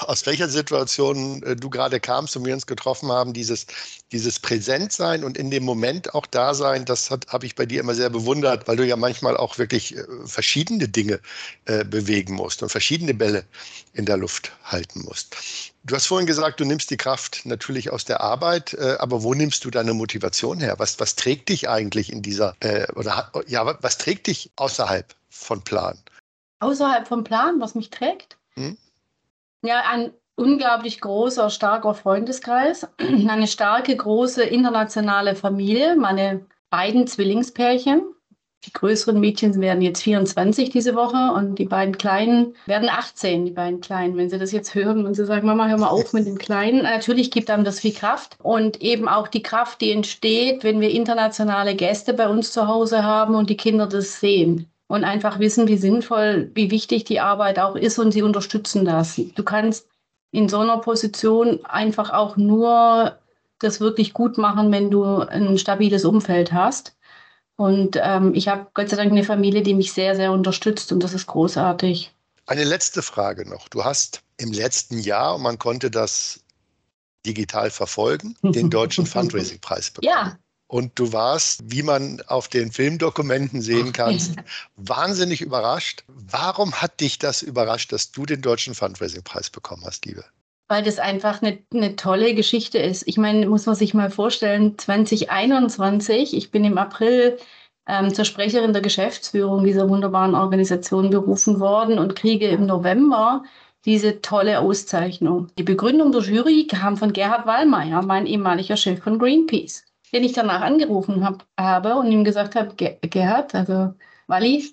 aus 0.09 0.25
welcher 0.25 0.49
Situation 0.49 1.43
äh, 1.43 1.55
du 1.55 1.69
gerade 1.69 2.01
kamst 2.01 2.35
und 2.37 2.47
wir 2.47 2.55
uns 2.55 2.67
getroffen 2.67 3.13
haben, 3.13 3.35
dieses, 3.35 3.67
dieses 4.11 4.39
Präsentsein 4.39 5.23
und 5.23 5.37
in 5.37 5.51
dem 5.51 5.65
Moment 5.65 6.15
auch 6.15 6.25
da 6.25 6.55
sein, 6.55 6.87
das 6.87 7.11
habe 7.11 7.45
ich 7.45 7.55
bei 7.55 7.67
dir 7.67 7.81
immer 7.81 7.95
sehr 7.95 8.09
bewundert, 8.09 8.67
weil 8.67 8.77
du 8.77 8.87
ja 8.87 8.97
manchmal 8.97 9.37
auch 9.37 9.59
wirklich 9.59 9.97
äh, 9.97 10.05
verschiedene 10.25 10.89
Dinge 10.89 11.21
äh, 11.67 11.85
bewegen 11.85 12.35
musst 12.35 12.63
und 12.63 12.71
verschiedene 12.71 13.13
Bälle 13.13 13.45
in 13.93 14.07
der 14.07 14.17
Luft 14.17 14.53
halten 14.65 15.03
musst. 15.03 15.37
Du 15.85 15.95
hast 15.95 16.07
vorhin 16.07 16.27
gesagt, 16.27 16.59
du 16.61 16.65
nimmst 16.65 16.91
die 16.91 16.97
Kraft 16.97 17.45
natürlich 17.45 17.91
aus 17.91 18.07
der 18.07 18.23
Arbeit, 18.23 18.73
äh, 18.75 18.97
aber 18.99 19.23
wo 19.23 19.35
nimmst 19.35 19.63
du 19.67 19.71
deine 19.71 19.93
Motivation 19.93 20.59
her? 20.59 20.77
Was, 20.79 20.99
was 21.01 21.17
trägt 21.17 21.51
dich 21.51 21.69
eigentlich 21.69 22.11
in 22.11 22.23
dieser, 22.23 22.57
äh, 22.61 22.91
oder 22.95 23.31
ja, 23.47 23.77
was 23.83 23.99
trägt 23.99 24.27
dich 24.27 24.51
außerhalb 24.57 25.15
von 25.29 25.63
Plan? 25.63 25.99
Außerhalb 26.61 27.07
vom 27.07 27.25
Plan, 27.25 27.61
was 27.61 27.75
mich 27.75 27.91
trägt? 27.91 28.39
Hm? 28.55 28.79
Ja, 29.63 29.83
ein 29.91 30.13
unglaublich 30.37 31.01
großer, 31.01 31.51
starker 31.51 31.95
Freundeskreis, 31.95 32.89
eine 32.99 33.47
starke, 33.47 33.97
große 33.97 34.45
internationale 34.45 35.35
Familie, 35.35 35.97
meine 35.97 36.47
beiden 36.71 37.07
Zwillingspärchen. 37.07 38.03
Die 38.65 38.73
größeren 38.73 39.19
Mädchen 39.19 39.61
werden 39.61 39.83
jetzt 39.83 40.03
24 40.03 40.71
diese 40.71 40.97
Woche 40.97 41.33
und 41.33 41.57
die 41.57 41.65
beiden 41.65 41.97
Kleinen 41.97 42.57
werden 42.67 42.89
18, 42.89 43.45
die 43.47 43.53
beiden 43.53 43.81
Kleinen. 43.81 44.17
Wenn 44.17 44.31
sie 44.31 44.39
das 44.39 44.51
jetzt 44.51 44.75
hören 44.75 45.07
und 45.07 45.15
sie 45.15 45.27
sagen, 45.27 45.47
Mama, 45.47 45.69
hör 45.69 45.79
mal 45.79 45.89
auf 45.89 46.13
mit 46.13 46.27
dem 46.27 46.39
Kleinen. 46.39 46.83
Natürlich 46.83 47.31
gibt 47.31 47.51
einem 47.51 47.65
das 47.65 47.79
viel 47.79 47.95
Kraft 47.95 48.37
und 48.43 48.81
eben 48.83 49.09
auch 49.09 49.29
die 49.29 49.43
Kraft, 49.43 49.81
die 49.81 49.93
entsteht, 49.93 50.65
wenn 50.65 50.81
wir 50.81 50.91
internationale 50.91 51.77
Gäste 51.77 52.15
bei 52.15 52.29
uns 52.29 52.51
zu 52.51 52.67
Hause 52.67 53.05
haben 53.05 53.37
und 53.37 53.49
die 53.49 53.57
Kinder 53.57 53.87
das 53.87 54.19
sehen 54.19 54.69
und 54.89 55.05
einfach 55.05 55.39
wissen, 55.39 55.69
wie 55.69 55.77
sinnvoll, 55.77 56.51
wie 56.55 56.71
wichtig 56.71 57.05
die 57.05 57.21
Arbeit 57.21 57.59
auch 57.59 57.77
ist 57.77 57.99
und 57.99 58.11
sie 58.11 58.23
unterstützen 58.23 58.85
das. 58.85 59.21
Du 59.35 59.45
kannst 59.45 59.87
in 60.33 60.49
so 60.49 60.59
einer 60.59 60.79
Position 60.79 61.65
einfach 61.65 62.11
auch 62.11 62.37
nur 62.37 63.19
das 63.61 63.81
wirklich 63.81 64.13
gut 64.13 64.39
machen, 64.39 64.73
wenn 64.73 64.91
du 64.91 65.21
ein 65.21 65.59
stabiles 65.59 66.05
Umfeld 66.05 66.53
hast. 66.53 66.97
Und 67.57 67.99
ähm, 68.01 68.35
ich 68.35 68.49
habe 68.49 68.69
Gott 68.73 68.89
sei 68.89 68.97
Dank 68.97 69.11
eine 69.11 69.25
Familie, 69.25 69.63
die 69.63 69.75
mich 69.75 69.93
sehr, 69.93 70.15
sehr 70.17 70.33
unterstützt 70.33 70.93
und 70.93 71.03
das 71.03 71.13
ist 71.13 71.27
großartig. 71.27 72.13
Eine 72.47 72.65
letzte 72.65 73.03
Frage 73.03 73.49
noch. 73.49 73.69
Du 73.69 73.85
hast 73.85 74.23
im 74.39 74.53
letzten 74.53 75.01
Jahr, 75.01 75.39
man 75.39 75.59
konnte 75.59 75.91
das 75.91 76.41
digital 77.27 77.71
verfolgen, 77.71 78.37
den 78.43 78.71
Deutschen 78.71 79.07
Fundraising-Preis 79.07 79.91
bekommen. 79.91 80.13
Ja, 80.15 80.39
und 80.69 80.99
du 80.99 81.13
warst, 81.13 81.63
wie 81.65 81.83
man 81.83 82.23
auf 82.27 82.47
den 82.47 82.71
Filmdokumenten 82.71 83.63
sehen 83.63 83.93
kann, 83.93 84.21
wahnsinnig 84.77 85.41
überrascht. 85.41 86.05
Warum 86.07 86.75
hat 86.75 87.01
dich 87.01 87.19
das 87.19 87.43
überrascht, 87.43 87.91
dass 87.91 88.13
du 88.13 88.27
den 88.27 88.43
Deutschen 88.43 88.75
Fundraising-Preis 88.75 89.51
bekommen 89.51 89.83
hast, 89.85 90.05
Liebe? 90.05 90.25
Weil 90.69 90.83
das 90.83 90.99
einfach 90.99 91.41
eine, 91.41 91.59
eine 91.73 91.97
tolle 91.97 92.35
Geschichte 92.35 92.79
ist. 92.79 93.09
Ich 93.09 93.17
meine, 93.17 93.49
muss 93.49 93.65
man 93.65 93.75
sich 93.75 93.95
mal 93.95 94.11
vorstellen, 94.11 94.77
2021, 94.77 96.37
ich 96.37 96.51
bin 96.51 96.67
im 96.67 96.77
April 96.77 97.39
ähm, 97.89 98.13
zur 98.13 98.27
Sprecherin 98.27 98.75
der 98.75 98.83
Geschäftsführung 98.83 99.65
dieser 99.65 99.89
wunderbaren 99.89 100.35
Organisation 100.35 101.09
berufen 101.09 101.61
worden 101.61 101.99
und 101.99 102.15
kriege 102.15 102.49
im 102.49 102.67
November 102.67 103.43
diese 103.87 104.21
tolle 104.21 104.59
Auszeichnung. 104.59 105.47
Die 105.57 105.63
Begründung 105.63 106.13
der 106.13 106.21
Jury 106.21 106.67
kam 106.67 106.99
von 106.99 107.15
Gerhard 107.15 107.47
Wallmeier, 107.47 108.03
mein 108.03 108.27
ehemaliger 108.27 108.77
Chef 108.77 109.03
von 109.03 109.19
Greenpeace 109.19 109.88
den 110.13 110.25
ich 110.25 110.33
danach 110.33 110.63
angerufen 110.63 111.25
hab, 111.25 111.47
habe 111.59 111.97
und 111.97 112.11
ihm 112.11 112.25
gesagt 112.25 112.55
habe, 112.55 112.75
Gerhard, 112.75 113.55
also 113.55 113.95
Wally, 114.27 114.73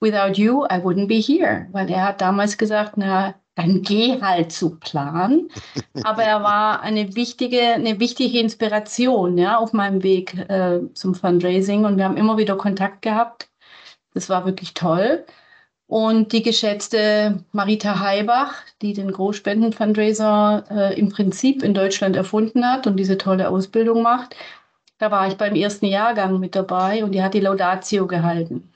without 0.00 0.34
you, 0.40 0.64
I 0.64 0.78
wouldn't 0.82 1.08
be 1.08 1.14
here. 1.14 1.66
Weil 1.72 1.90
er 1.90 2.04
hat 2.04 2.20
damals 2.20 2.58
gesagt, 2.58 2.96
na, 2.96 3.34
dann 3.54 3.82
geh 3.82 4.20
halt 4.20 4.52
zu 4.52 4.78
Plan. 4.78 5.48
Aber 6.04 6.22
er 6.22 6.42
war 6.42 6.82
eine 6.82 7.14
wichtige, 7.14 7.60
eine 7.60 8.00
wichtige 8.00 8.40
Inspiration 8.40 9.38
ja, 9.38 9.58
auf 9.58 9.72
meinem 9.72 10.02
Weg 10.02 10.34
äh, 10.48 10.80
zum 10.94 11.14
Fundraising 11.14 11.84
und 11.84 11.96
wir 11.96 12.04
haben 12.04 12.16
immer 12.16 12.36
wieder 12.36 12.56
Kontakt 12.56 13.02
gehabt. 13.02 13.48
Das 14.12 14.28
war 14.28 14.44
wirklich 14.44 14.74
toll. 14.74 15.24
Und 15.86 16.32
die 16.32 16.42
geschätzte 16.42 17.44
Marita 17.52 18.00
Heibach, 18.00 18.54
die 18.80 18.94
den 18.94 19.12
Großspenden-Fundraiser 19.12 20.64
äh, 20.70 20.98
im 20.98 21.10
Prinzip 21.10 21.62
in 21.62 21.74
Deutschland 21.74 22.16
erfunden 22.16 22.64
hat 22.66 22.86
und 22.86 22.96
diese 22.96 23.18
tolle 23.18 23.48
Ausbildung 23.50 24.02
macht, 24.02 24.34
da 25.04 25.10
war 25.10 25.28
ich 25.28 25.36
beim 25.36 25.54
ersten 25.54 25.84
Jahrgang 25.84 26.40
mit 26.40 26.54
dabei 26.56 27.04
und 27.04 27.12
die 27.12 27.22
hat 27.22 27.34
die 27.34 27.40
Laudatio 27.40 28.06
gehalten. 28.06 28.72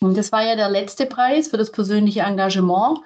Und 0.00 0.16
das 0.16 0.30
war 0.30 0.44
ja 0.44 0.56
der 0.56 0.68
letzte 0.68 1.06
Preis 1.06 1.48
für 1.48 1.56
das 1.56 1.72
persönliche 1.72 2.20
Engagement. 2.20 2.98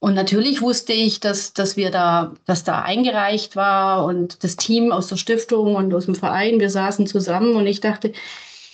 Und 0.00 0.14
natürlich 0.14 0.62
wusste 0.62 0.92
ich, 0.92 1.20
dass, 1.20 1.52
dass 1.52 1.76
wir 1.76 1.92
da, 1.92 2.34
dass 2.44 2.64
da 2.64 2.82
eingereicht 2.82 3.54
war 3.54 4.04
und 4.04 4.42
das 4.42 4.56
Team 4.56 4.90
aus 4.90 5.06
der 5.06 5.16
Stiftung 5.16 5.76
und 5.76 5.94
aus 5.94 6.06
dem 6.06 6.16
Verein, 6.16 6.58
wir 6.58 6.70
saßen 6.70 7.06
zusammen 7.06 7.54
und 7.54 7.68
ich 7.68 7.80
dachte, 7.80 8.12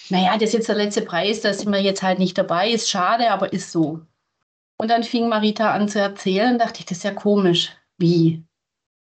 naja, 0.08 0.34
das 0.34 0.50
ist 0.50 0.52
jetzt 0.54 0.68
der 0.68 0.76
letzte 0.76 1.02
Preis, 1.02 1.42
da 1.42 1.52
sind 1.52 1.70
wir 1.72 1.82
jetzt 1.82 2.02
halt 2.02 2.18
nicht 2.18 2.38
dabei, 2.38 2.70
ist 2.70 2.88
schade, 2.88 3.30
aber 3.30 3.52
ist 3.52 3.72
so. 3.72 4.00
Und 4.78 4.90
dann 4.90 5.02
fing 5.02 5.28
Marita 5.28 5.72
an 5.72 5.88
zu 5.88 6.00
erzählen, 6.00 6.58
dachte 6.58 6.80
ich, 6.80 6.86
das 6.86 6.98
ist 6.98 7.04
ja 7.04 7.12
komisch. 7.12 7.72
Wie? 7.98 8.42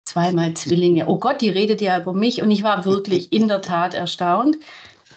Zweimal 0.05 0.53
Zwillinge. 0.53 1.07
Oh 1.07 1.17
Gott, 1.17 1.41
die 1.41 1.49
redet 1.49 1.81
ja 1.81 1.99
über 1.99 2.13
mich. 2.13 2.41
Und 2.41 2.51
ich 2.51 2.63
war 2.63 2.85
wirklich 2.85 3.31
in 3.31 3.47
der 3.47 3.61
Tat 3.61 3.93
erstaunt. 3.93 4.57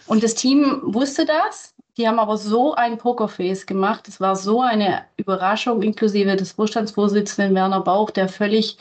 Und 0.07 0.23
das 0.23 0.35
Team 0.35 0.81
wusste 0.83 1.25
das. 1.25 1.73
Die 1.97 2.07
haben 2.07 2.19
aber 2.19 2.37
so 2.37 2.75
ein 2.75 2.97
Pokerface 2.97 3.65
gemacht. 3.65 4.07
Es 4.07 4.19
war 4.19 4.35
so 4.35 4.61
eine 4.61 5.03
Überraschung, 5.17 5.81
inklusive 5.81 6.35
des 6.35 6.51
Vorstandsvorsitzenden 6.53 7.55
Werner 7.55 7.81
Bauch, 7.81 8.11
der 8.11 8.27
völlig, 8.27 8.77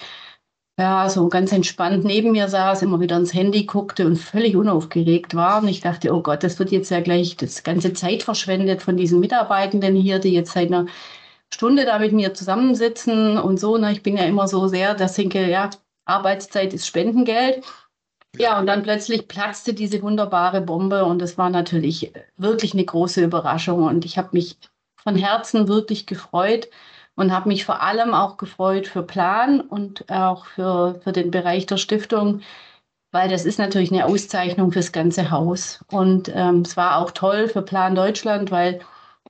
ja, 0.78 1.08
so 1.08 1.28
ganz 1.28 1.52
entspannt 1.52 2.04
neben 2.04 2.32
mir 2.32 2.48
saß, 2.48 2.82
immer 2.82 2.98
wieder 3.00 3.16
ins 3.16 3.32
Handy 3.32 3.64
guckte 3.66 4.06
und 4.06 4.16
völlig 4.16 4.56
unaufgeregt 4.56 5.34
war. 5.36 5.62
Und 5.62 5.68
ich 5.68 5.80
dachte, 5.80 6.12
oh 6.12 6.22
Gott, 6.22 6.42
das 6.42 6.58
wird 6.58 6.72
jetzt 6.72 6.90
ja 6.90 7.00
gleich 7.00 7.36
das 7.36 7.62
ganze 7.62 7.92
Zeit 7.92 8.24
verschwendet 8.24 8.82
von 8.82 8.96
diesen 8.96 9.20
Mitarbeitenden 9.20 9.94
hier, 9.94 10.18
die 10.18 10.32
jetzt 10.32 10.52
seit 10.52 10.68
einer 10.68 10.86
Stunde 11.52 11.84
da 11.84 12.00
mit 12.00 12.12
mir 12.12 12.34
zusammensitzen 12.34 13.38
und 13.38 13.60
so. 13.60 13.78
Ich 13.84 14.02
bin 14.02 14.16
ja 14.16 14.24
immer 14.24 14.48
so 14.48 14.66
sehr, 14.66 14.94
dass 14.94 15.16
ich 15.18 15.28
denke, 15.28 15.48
ja, 15.48 15.70
Arbeitszeit 16.04 16.72
ist 16.74 16.86
Spendengeld. 16.86 17.64
Ja, 18.36 18.58
und 18.58 18.66
dann 18.66 18.82
plötzlich 18.82 19.28
platzte 19.28 19.74
diese 19.74 20.02
wunderbare 20.02 20.60
Bombe 20.60 21.04
und 21.04 21.22
es 21.22 21.38
war 21.38 21.50
natürlich 21.50 22.12
wirklich 22.36 22.74
eine 22.74 22.84
große 22.84 23.22
Überraschung 23.22 23.84
und 23.84 24.04
ich 24.04 24.18
habe 24.18 24.30
mich 24.32 24.58
von 24.96 25.14
Herzen 25.16 25.68
wirklich 25.68 26.06
gefreut 26.06 26.68
und 27.14 27.32
habe 27.32 27.48
mich 27.48 27.64
vor 27.64 27.82
allem 27.82 28.12
auch 28.12 28.36
gefreut 28.36 28.88
für 28.88 29.02
Plan 29.02 29.60
und 29.60 30.10
auch 30.10 30.46
für, 30.46 31.00
für 31.04 31.12
den 31.12 31.30
Bereich 31.30 31.66
der 31.66 31.76
Stiftung, 31.76 32.40
weil 33.12 33.28
das 33.28 33.44
ist 33.44 33.58
natürlich 33.58 33.92
eine 33.92 34.06
Auszeichnung 34.06 34.72
fürs 34.72 34.90
ganze 34.90 35.30
Haus. 35.30 35.84
Und 35.90 36.30
ähm, 36.34 36.62
es 36.62 36.76
war 36.76 36.98
auch 36.98 37.12
toll 37.12 37.48
für 37.48 37.62
Plan 37.62 37.94
Deutschland, 37.94 38.50
weil 38.50 38.80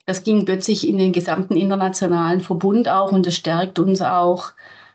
das 0.06 0.22
ging 0.22 0.46
plötzlich 0.46 0.88
in 0.88 0.98
den 0.98 1.12
gesamten 1.12 1.56
internationalen 1.56 2.40
Verbund 2.40 2.88
auch 2.88 3.12
und 3.12 3.26
es 3.26 3.36
stärkt 3.36 3.78
uns 3.78 4.00
auch 4.00 4.52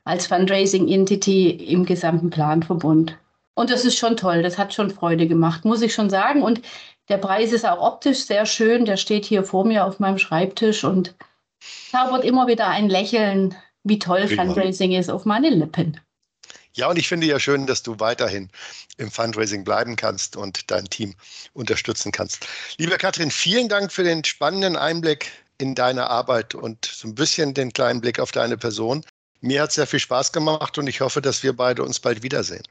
als 0.10 0.28
Fundraising-Entity 0.28 1.52
im 1.52 1.86
gesamten 1.86 2.32
Planverbund. 2.32 3.18
Und 3.54 3.70
das 3.70 3.86
ist 3.86 3.98
schon 3.98 4.18
toll, 4.18 4.42
das 4.42 4.58
hat 4.58 4.74
schon 4.74 4.90
Freude 4.90 5.28
gemacht, 5.28 5.66
muss 5.66 5.82
ich 5.82 5.94
schon 5.94 6.10
sagen. 6.10 6.42
Und 6.42 6.62
der 7.10 7.18
Preis 7.18 7.52
ist 7.52 7.66
auch 7.66 7.80
optisch 7.80 8.26
sehr 8.26 8.46
schön, 8.46 8.86
der 8.86 8.98
steht 8.98 9.26
hier 9.26 9.44
vor 9.44 9.66
mir 9.66 9.86
auf 9.86 10.00
meinem 10.00 10.18
Schreibtisch 10.18 10.84
und 10.84 11.16
zaubert 11.92 12.24
immer 12.24 12.48
wieder 12.48 12.68
ein 12.68 12.90
Lächeln, 12.90 13.56
wie 13.84 14.00
toll 14.00 14.26
Prima. 14.26 14.46
Fundraising 14.46 14.94
ist, 14.94 15.10
auf 15.10 15.26
meine 15.26 15.50
Lippen. 15.50 16.00
Ja, 16.74 16.90
und 16.90 16.98
ich 16.98 17.08
finde 17.08 17.28
ja 17.28 17.40
schön, 17.40 17.68
dass 17.68 17.84
du 17.84 18.00
weiterhin 18.00 18.50
im 18.98 19.12
Fundraising 19.12 19.64
bleiben 19.64 19.96
kannst 19.96 20.38
und 20.38 20.72
dein 20.72 20.86
Team 20.86 21.14
unterstützen 21.54 22.12
kannst. 22.12 22.48
Liebe 22.78 22.98
Katrin, 22.98 23.32
vielen 23.32 23.70
Dank 23.70 23.92
für 23.92 24.04
den 24.04 24.24
spannenden 24.24 24.76
Einblick 24.76 25.32
in 25.58 25.76
deine 25.76 26.10
Arbeit 26.10 26.56
und 26.56 26.86
so 26.86 27.08
ein 27.08 27.16
bisschen 27.16 27.54
den 27.54 27.74
kleinen 27.74 28.02
Blick 28.02 28.20
auf 28.20 28.32
deine 28.32 28.58
Person. 28.58 29.04
Mir 29.42 29.62
hat 29.62 29.70
es 29.70 29.76
sehr 29.76 29.88
viel 29.88 30.00
Spaß 30.00 30.32
gemacht 30.32 30.78
und 30.78 30.88
ich 30.88 31.02
hoffe, 31.02 31.22
dass 31.22 31.44
wir 31.44 31.56
beide 31.56 31.84
uns 31.84 32.00
bald 32.00 32.24
wiedersehen. 32.24 32.64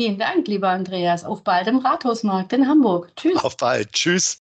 Vielen 0.00 0.18
Dank, 0.18 0.48
lieber 0.48 0.68
Andreas. 0.68 1.24
Auf 1.24 1.44
bald 1.44 1.66
im 1.66 1.78
Rathausmarkt 1.78 2.52
in 2.54 2.66
Hamburg. 2.66 3.14
Tschüss. 3.16 3.36
Auf 3.44 3.56
bald. 3.58 3.92
Tschüss. 3.92 4.38